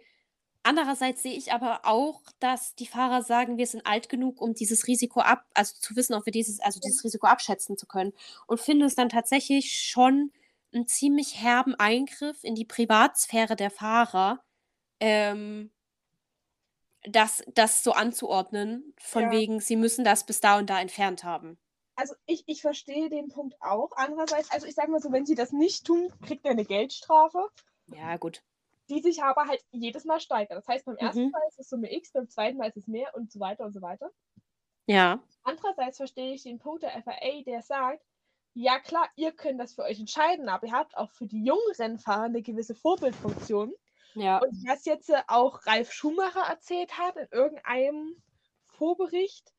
[0.67, 4.87] Andererseits sehe ich aber auch, dass die Fahrer sagen, wir sind alt genug, um dieses
[4.87, 8.15] Risiko ab, also zu wissen, ob wir dieses, also dieses Risiko abschätzen zu können.
[8.47, 10.33] Und finde es dann tatsächlich schon
[10.73, 14.43] einen ziemlich herben Eingriff in die Privatsphäre der Fahrer,
[15.01, 15.71] ähm,
[17.03, 19.31] das, das so anzuordnen, von Ja.
[19.33, 21.59] wegen, sie müssen das bis da und da entfernt haben.
[21.97, 23.91] Also ich, ich verstehe den Punkt auch.
[23.97, 27.51] Andererseits, also ich sage mal so, wenn sie das nicht tun, kriegt er eine Geldstrafe,
[27.89, 28.43] Ja, gut.
[28.89, 30.57] Die sich aber halt jedes Mal steigert.
[30.59, 31.31] Das heißt, beim ersten Mhm.
[31.31, 33.73] Mal ist es Summe X, beim zweiten Mal ist es mehr und so weiter und
[33.73, 34.11] so weiter.
[34.87, 35.23] Ja.
[35.43, 38.03] Andererseits verstehe ich den Punkt der FIA, der sagt,
[38.55, 41.61] ja klar, ihr könnt das für euch entscheiden, aber ihr habt auch für die jungen
[41.79, 43.75] Rennfahrer eine gewisse Vorbildfunktion.
[44.15, 44.39] Ja.
[44.39, 48.23] Und was jetzt äh, auch Ralf Schumacher erzählt hat in irgendeinem
[48.69, 49.53] Vorbericht,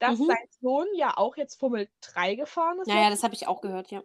[0.00, 0.26] dass Mhm.
[0.26, 2.88] sein Sohn ja auch jetzt Formel 3 gefahren ist.
[2.88, 4.02] Naja, das habe ich auch gehört, ja.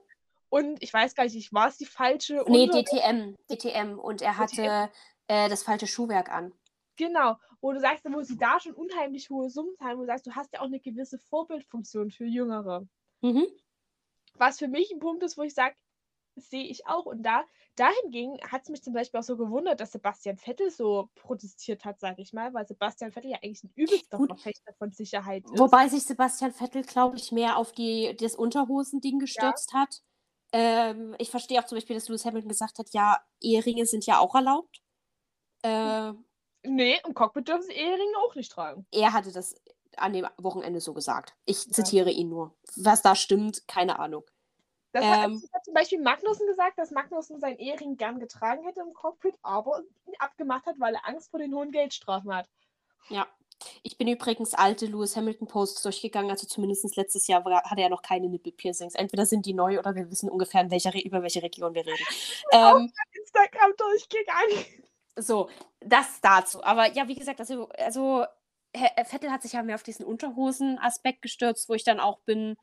[0.50, 3.36] Und ich weiß gar nicht, war es die falsche Nee, DTM.
[3.50, 4.00] DTM.
[4.00, 4.90] Und er hatte
[5.28, 6.54] äh, das falsche Schuhwerk an.
[6.98, 10.26] Genau, wo du sagst, wo sie da schon unheimlich hohe Summen zahlen, wo du sagst,
[10.28, 12.88] du hast ja auch eine gewisse Vorbildfunktion für Jüngere.
[13.22, 13.46] Mhm.
[14.36, 15.76] Was für mich ein Punkt ist, wo ich sage,
[16.36, 17.06] sehe ich auch.
[17.06, 17.44] Und da,
[17.76, 22.00] dahingegen hat es mich zum Beispiel auch so gewundert, dass Sebastian Vettel so protestiert hat,
[22.00, 24.18] sage ich mal, weil Sebastian Vettel ja eigentlich ein übelster.
[24.18, 25.60] Verfechter von Sicherheit ist.
[25.60, 30.02] Wobei sich Sebastian Vettel, glaube ich, mehr auf die, das Unterhosending gestürzt hat.
[30.58, 34.20] Ähm, ich verstehe auch zum Beispiel, dass Lewis Hamilton gesagt hat, ja, Eheringe sind ja
[34.20, 34.82] auch erlaubt.
[35.64, 36.14] Äh,
[36.68, 38.88] Nee, im Cockpit dürfen sie Eheringe auch nicht tragen.
[38.92, 39.56] er hatte das
[39.98, 41.36] an dem Wochenende so gesagt.
[41.46, 41.72] Ich Ja.
[41.74, 42.56] zitiere ihn nur.
[42.78, 44.24] Was da stimmt, keine Ahnung.
[44.94, 45.44] Das hat, Ähm.
[45.54, 49.82] hat zum Beispiel Magnussen gesagt, dass Magnussen seinen Ehering gern getragen hätte im Cockpit, aber
[50.08, 52.50] ihn abgemacht hat, weil er Angst vor den hohen Geldstrafen hat.
[53.10, 53.28] Ja.
[53.84, 57.90] Ich bin übrigens alte Lewis Hamilton Posts durchgegangen, also zumindest letztes Jahr war, hatte er
[57.90, 58.96] noch keine Nippelpiercings.
[58.96, 61.98] Entweder sind die neu oder wir wissen ungefähr, welcher, über welche Region wir reden.
[62.52, 64.66] Ähm, Instagram durchgegangen.
[65.16, 65.50] so,
[65.80, 66.64] das dazu.
[66.64, 68.26] Aber ja, wie gesagt, also, also
[68.76, 72.20] Herr äh, Vettel hat sich ja mehr auf diesen Unterhosen-Aspekt gestürzt, wo ich dann auch
[72.22, 72.58] bin.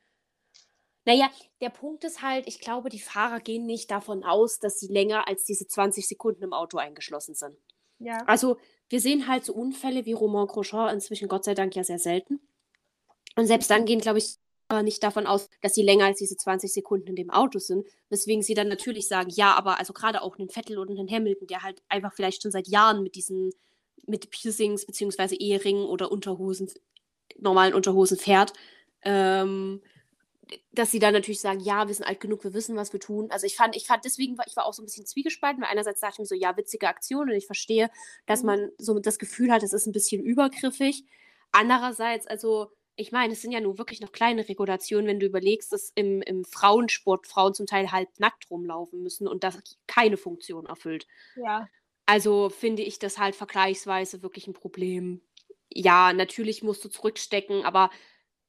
[1.04, 1.30] Naja,
[1.60, 5.26] der Punkt ist halt, ich glaube, die Fahrer gehen nicht davon aus, dass sie länger
[5.26, 7.56] als diese 20 Sekunden im Auto eingeschlossen sind.
[7.98, 8.18] Ja.
[8.26, 8.58] Also,
[8.92, 12.40] wir sehen halt so Unfälle wie Romain Grosjean inzwischen Gott sei Dank ja sehr selten.
[13.36, 14.36] Und selbst dann gehen, glaube ich,
[14.82, 18.42] nicht davon aus, dass sie länger als diese 20 Sekunden in dem Auto sind, weswegen
[18.42, 21.62] sie dann natürlich sagen, ja, aber also gerade auch einen Vettel oder einen Hamilton, der
[21.62, 23.52] halt einfach vielleicht schon seit Jahren mit diesen,
[24.06, 26.70] mit Piercings beziehungsweise Eheringen oder Unterhosen,
[27.38, 28.52] normalen Unterhosen fährt,
[29.02, 29.80] ähm,
[30.72, 33.30] dass sie dann natürlich sagen, ja, wir sind alt genug, wir wissen, was wir tun.
[33.30, 35.70] Also ich fand, ich fand deswegen, war ich war auch so ein bisschen zwiegespalten, weil
[35.70, 37.90] einerseits dachte ich mir so, ja, witzige Aktion und ich verstehe,
[38.26, 38.46] dass Mhm.
[38.46, 41.04] man so das Gefühl hat, es ist ein bisschen übergriffig.
[41.52, 45.72] Andererseits, also ich meine, es sind ja nur wirklich noch kleine Regulationen, wenn du überlegst,
[45.72, 50.66] dass im, im Frauensport Frauen zum Teil halb nackt rumlaufen müssen und das keine Funktion
[50.66, 51.06] erfüllt.
[51.34, 51.68] Ja.
[52.06, 55.22] Also finde ich das halt vergleichsweise wirklich ein Problem.
[55.72, 57.90] Ja, natürlich musst du zurückstecken, aber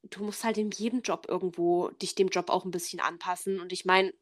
[0.03, 3.59] du musst halt in jedem Job irgendwo dich dem Job auch ein bisschen anpassen.
[3.59, 4.13] Und ich meine,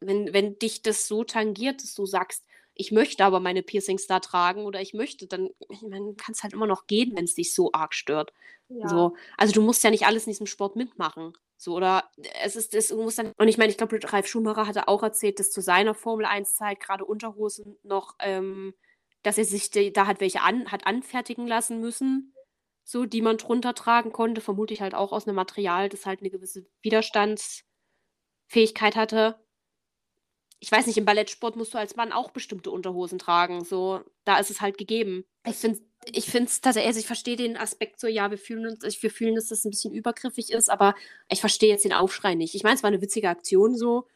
[0.00, 2.44] wenn, wenn dich das so tangiert, dass du sagst,
[2.74, 6.44] ich möchte aber meine Piercings da tragen oder ich möchte, dann ich meine, kann es
[6.44, 8.32] halt immer noch gehen, wenn es dich so arg stört.
[8.68, 8.88] ja.
[8.88, 11.32] So, also du musst ja nicht alles in diesem Sport mitmachen.
[11.56, 12.08] So, oder
[12.44, 15.40] es ist, es muss dann, und ich meine, ich glaube, Ralf Schumacher hatte auch erzählt,
[15.40, 18.74] dass zu seiner Formel 1-Zeit gerade Unterhosen noch, ähm,
[19.24, 22.32] dass er sich die, da hat welche an, hat anfertigen lassen müssen,
[22.88, 26.30] so, die man drunter tragen konnte, vermutlich halt auch aus einem Material, das halt eine
[26.30, 27.66] gewisse Widerstandsfähigkeit
[28.94, 29.38] hatte.
[30.60, 34.38] Ich weiß nicht, im Ballettsport musst du als Mann auch bestimmte Unterhosen tragen, so, da
[34.38, 35.24] ist es halt gegeben.
[35.46, 35.80] Ich finde
[36.12, 39.10] ich finde es tatsächlich, also ich verstehe den Aspekt so, ja, wir fühlen uns, wir
[39.10, 40.94] fühlen, dass das ein bisschen übergriffig ist, aber
[41.28, 42.54] ich verstehe jetzt den Aufschrei nicht.
[42.54, 44.06] Ich meine, es war eine witzige Aktion so.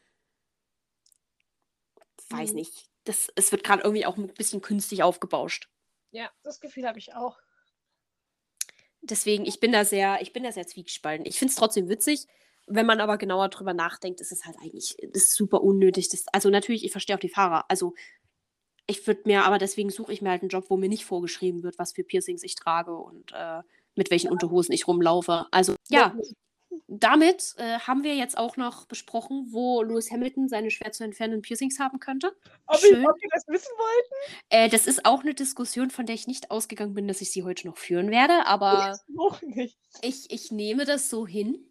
[2.31, 2.55] Weiß Mhm.
[2.55, 2.89] nicht.
[3.05, 5.69] Das, es wird gerade irgendwie auch ein bisschen künstlich aufgebauscht.
[6.11, 7.41] ja, das Gefühl habe ich auch.
[9.03, 11.25] Deswegen, ich bin da sehr, ich bin da sehr zwiegespalten.
[11.25, 12.25] Ich finde es trotzdem witzig.
[12.67, 16.09] Wenn man aber genauer drüber nachdenkt, ist es halt eigentlich ist super unnötig.
[16.09, 17.65] Das, also natürlich, ich verstehe auch die Fahrer.
[17.69, 17.93] Also
[18.87, 21.63] ich würde mir, aber deswegen suche ich mir halt einen Job, wo mir nicht vorgeschrieben
[21.63, 23.61] wird, was für Piercings ich trage und äh,
[23.95, 25.45] mit welchen Unterhosen ich rumlaufe.
[25.51, 26.15] Also ja,
[26.87, 31.41] damit äh, haben wir jetzt auch noch besprochen, wo Lewis Hamilton seine schwer zu entfernenden
[31.41, 32.35] Piercings haben könnte.
[32.67, 33.01] Ob, Schön.
[33.01, 34.35] ich, ob ihr das wissen wollt?
[34.49, 37.43] Äh, das ist auch eine Diskussion, von der ich nicht ausgegangen bin, dass ich sie
[37.43, 38.97] heute noch führen werde, aber
[40.01, 41.65] ich, ich nehme das so hin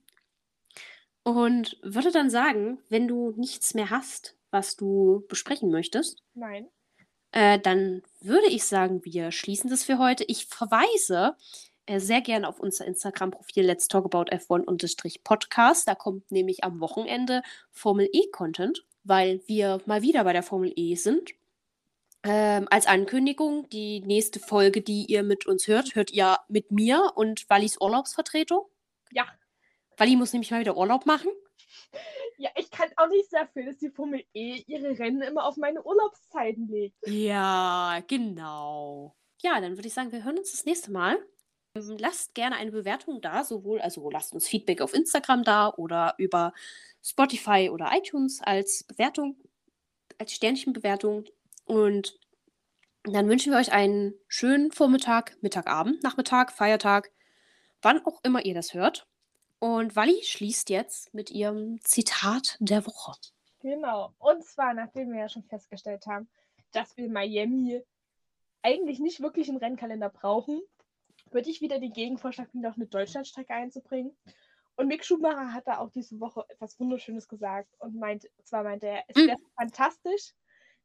[1.23, 6.69] und würde dann sagen, wenn du nichts mehr hast, was du besprechen möchtest, Nein.
[7.31, 10.25] äh, dann würde ich sagen, wir schließen das für heute.
[10.25, 11.37] Ich verweise
[11.87, 15.89] äh, sehr gerne auf unser Instagram-Profil Let's Talk About F1-Podcast.
[15.89, 20.95] Da kommt nämlich am Wochenende Formel E-Content, weil wir mal wieder bei der Formel E
[20.95, 21.33] sind.
[22.25, 27.13] Ähm, als Ankündigung, die nächste Folge, die ihr mit uns hört, hört ihr mit mir
[27.17, 28.65] und Wallis Urlaubsvertretung.
[29.11, 29.27] Ja.
[29.97, 31.31] Walli muss nämlich mal wieder Urlaub machen.
[32.39, 35.83] Ja, ich kann auch nicht dafür, dass die Formel E ihre Rennen immer auf meine
[35.83, 36.97] Urlaubszeiten legt.
[37.07, 39.17] Ja, genau.
[39.43, 41.19] Ja, dann würde ich sagen, wir hören uns das nächste Mal.
[41.75, 46.15] Ähm, lasst gerne eine Bewertung da, sowohl, also lasst uns Feedback auf Instagram da oder
[46.19, 46.53] über
[47.03, 49.37] Spotify oder iTunes als Bewertung,
[50.19, 51.25] als Sternchenbewertung.
[51.65, 52.19] Und
[53.05, 57.11] dann wünschen wir euch einen schönen Vormittag, Mittagabend, Nachmittag, Feiertag,
[57.81, 59.07] wann auch immer ihr das hört.
[59.59, 63.13] Und Wally schließt jetzt mit ihrem Zitat der Woche.
[63.61, 64.13] Genau.
[64.19, 66.29] Und zwar, nachdem wir ja schon festgestellt haben,
[66.73, 67.81] dass wir Miami
[68.63, 70.61] eigentlich nicht wirklich einen Rennkalender brauchen,
[71.35, 74.17] würde ich wieder den Gegenvorschlag finden, auch eine Deutschlandstrecke einzubringen.
[74.77, 78.87] Und Mick Schumacher hat da auch diese Woche etwas Wunderschönes gesagt und meint, zwar meinte
[78.87, 79.51] er, es wäre mhm.
[79.57, 80.33] fantastisch,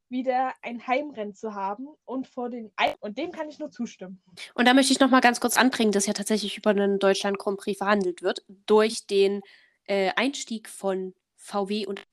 [0.09, 4.21] wieder ein Heimrennen zu haben und vor den Ei und dem kann ich nur zustimmen.
[4.53, 7.37] Und da möchte ich noch mal ganz kurz anbringen, dass ja tatsächlich über einen Deutschland
[7.37, 9.41] Grand Prix verhandelt wird durch den
[9.85, 12.05] äh, Einstieg von VW und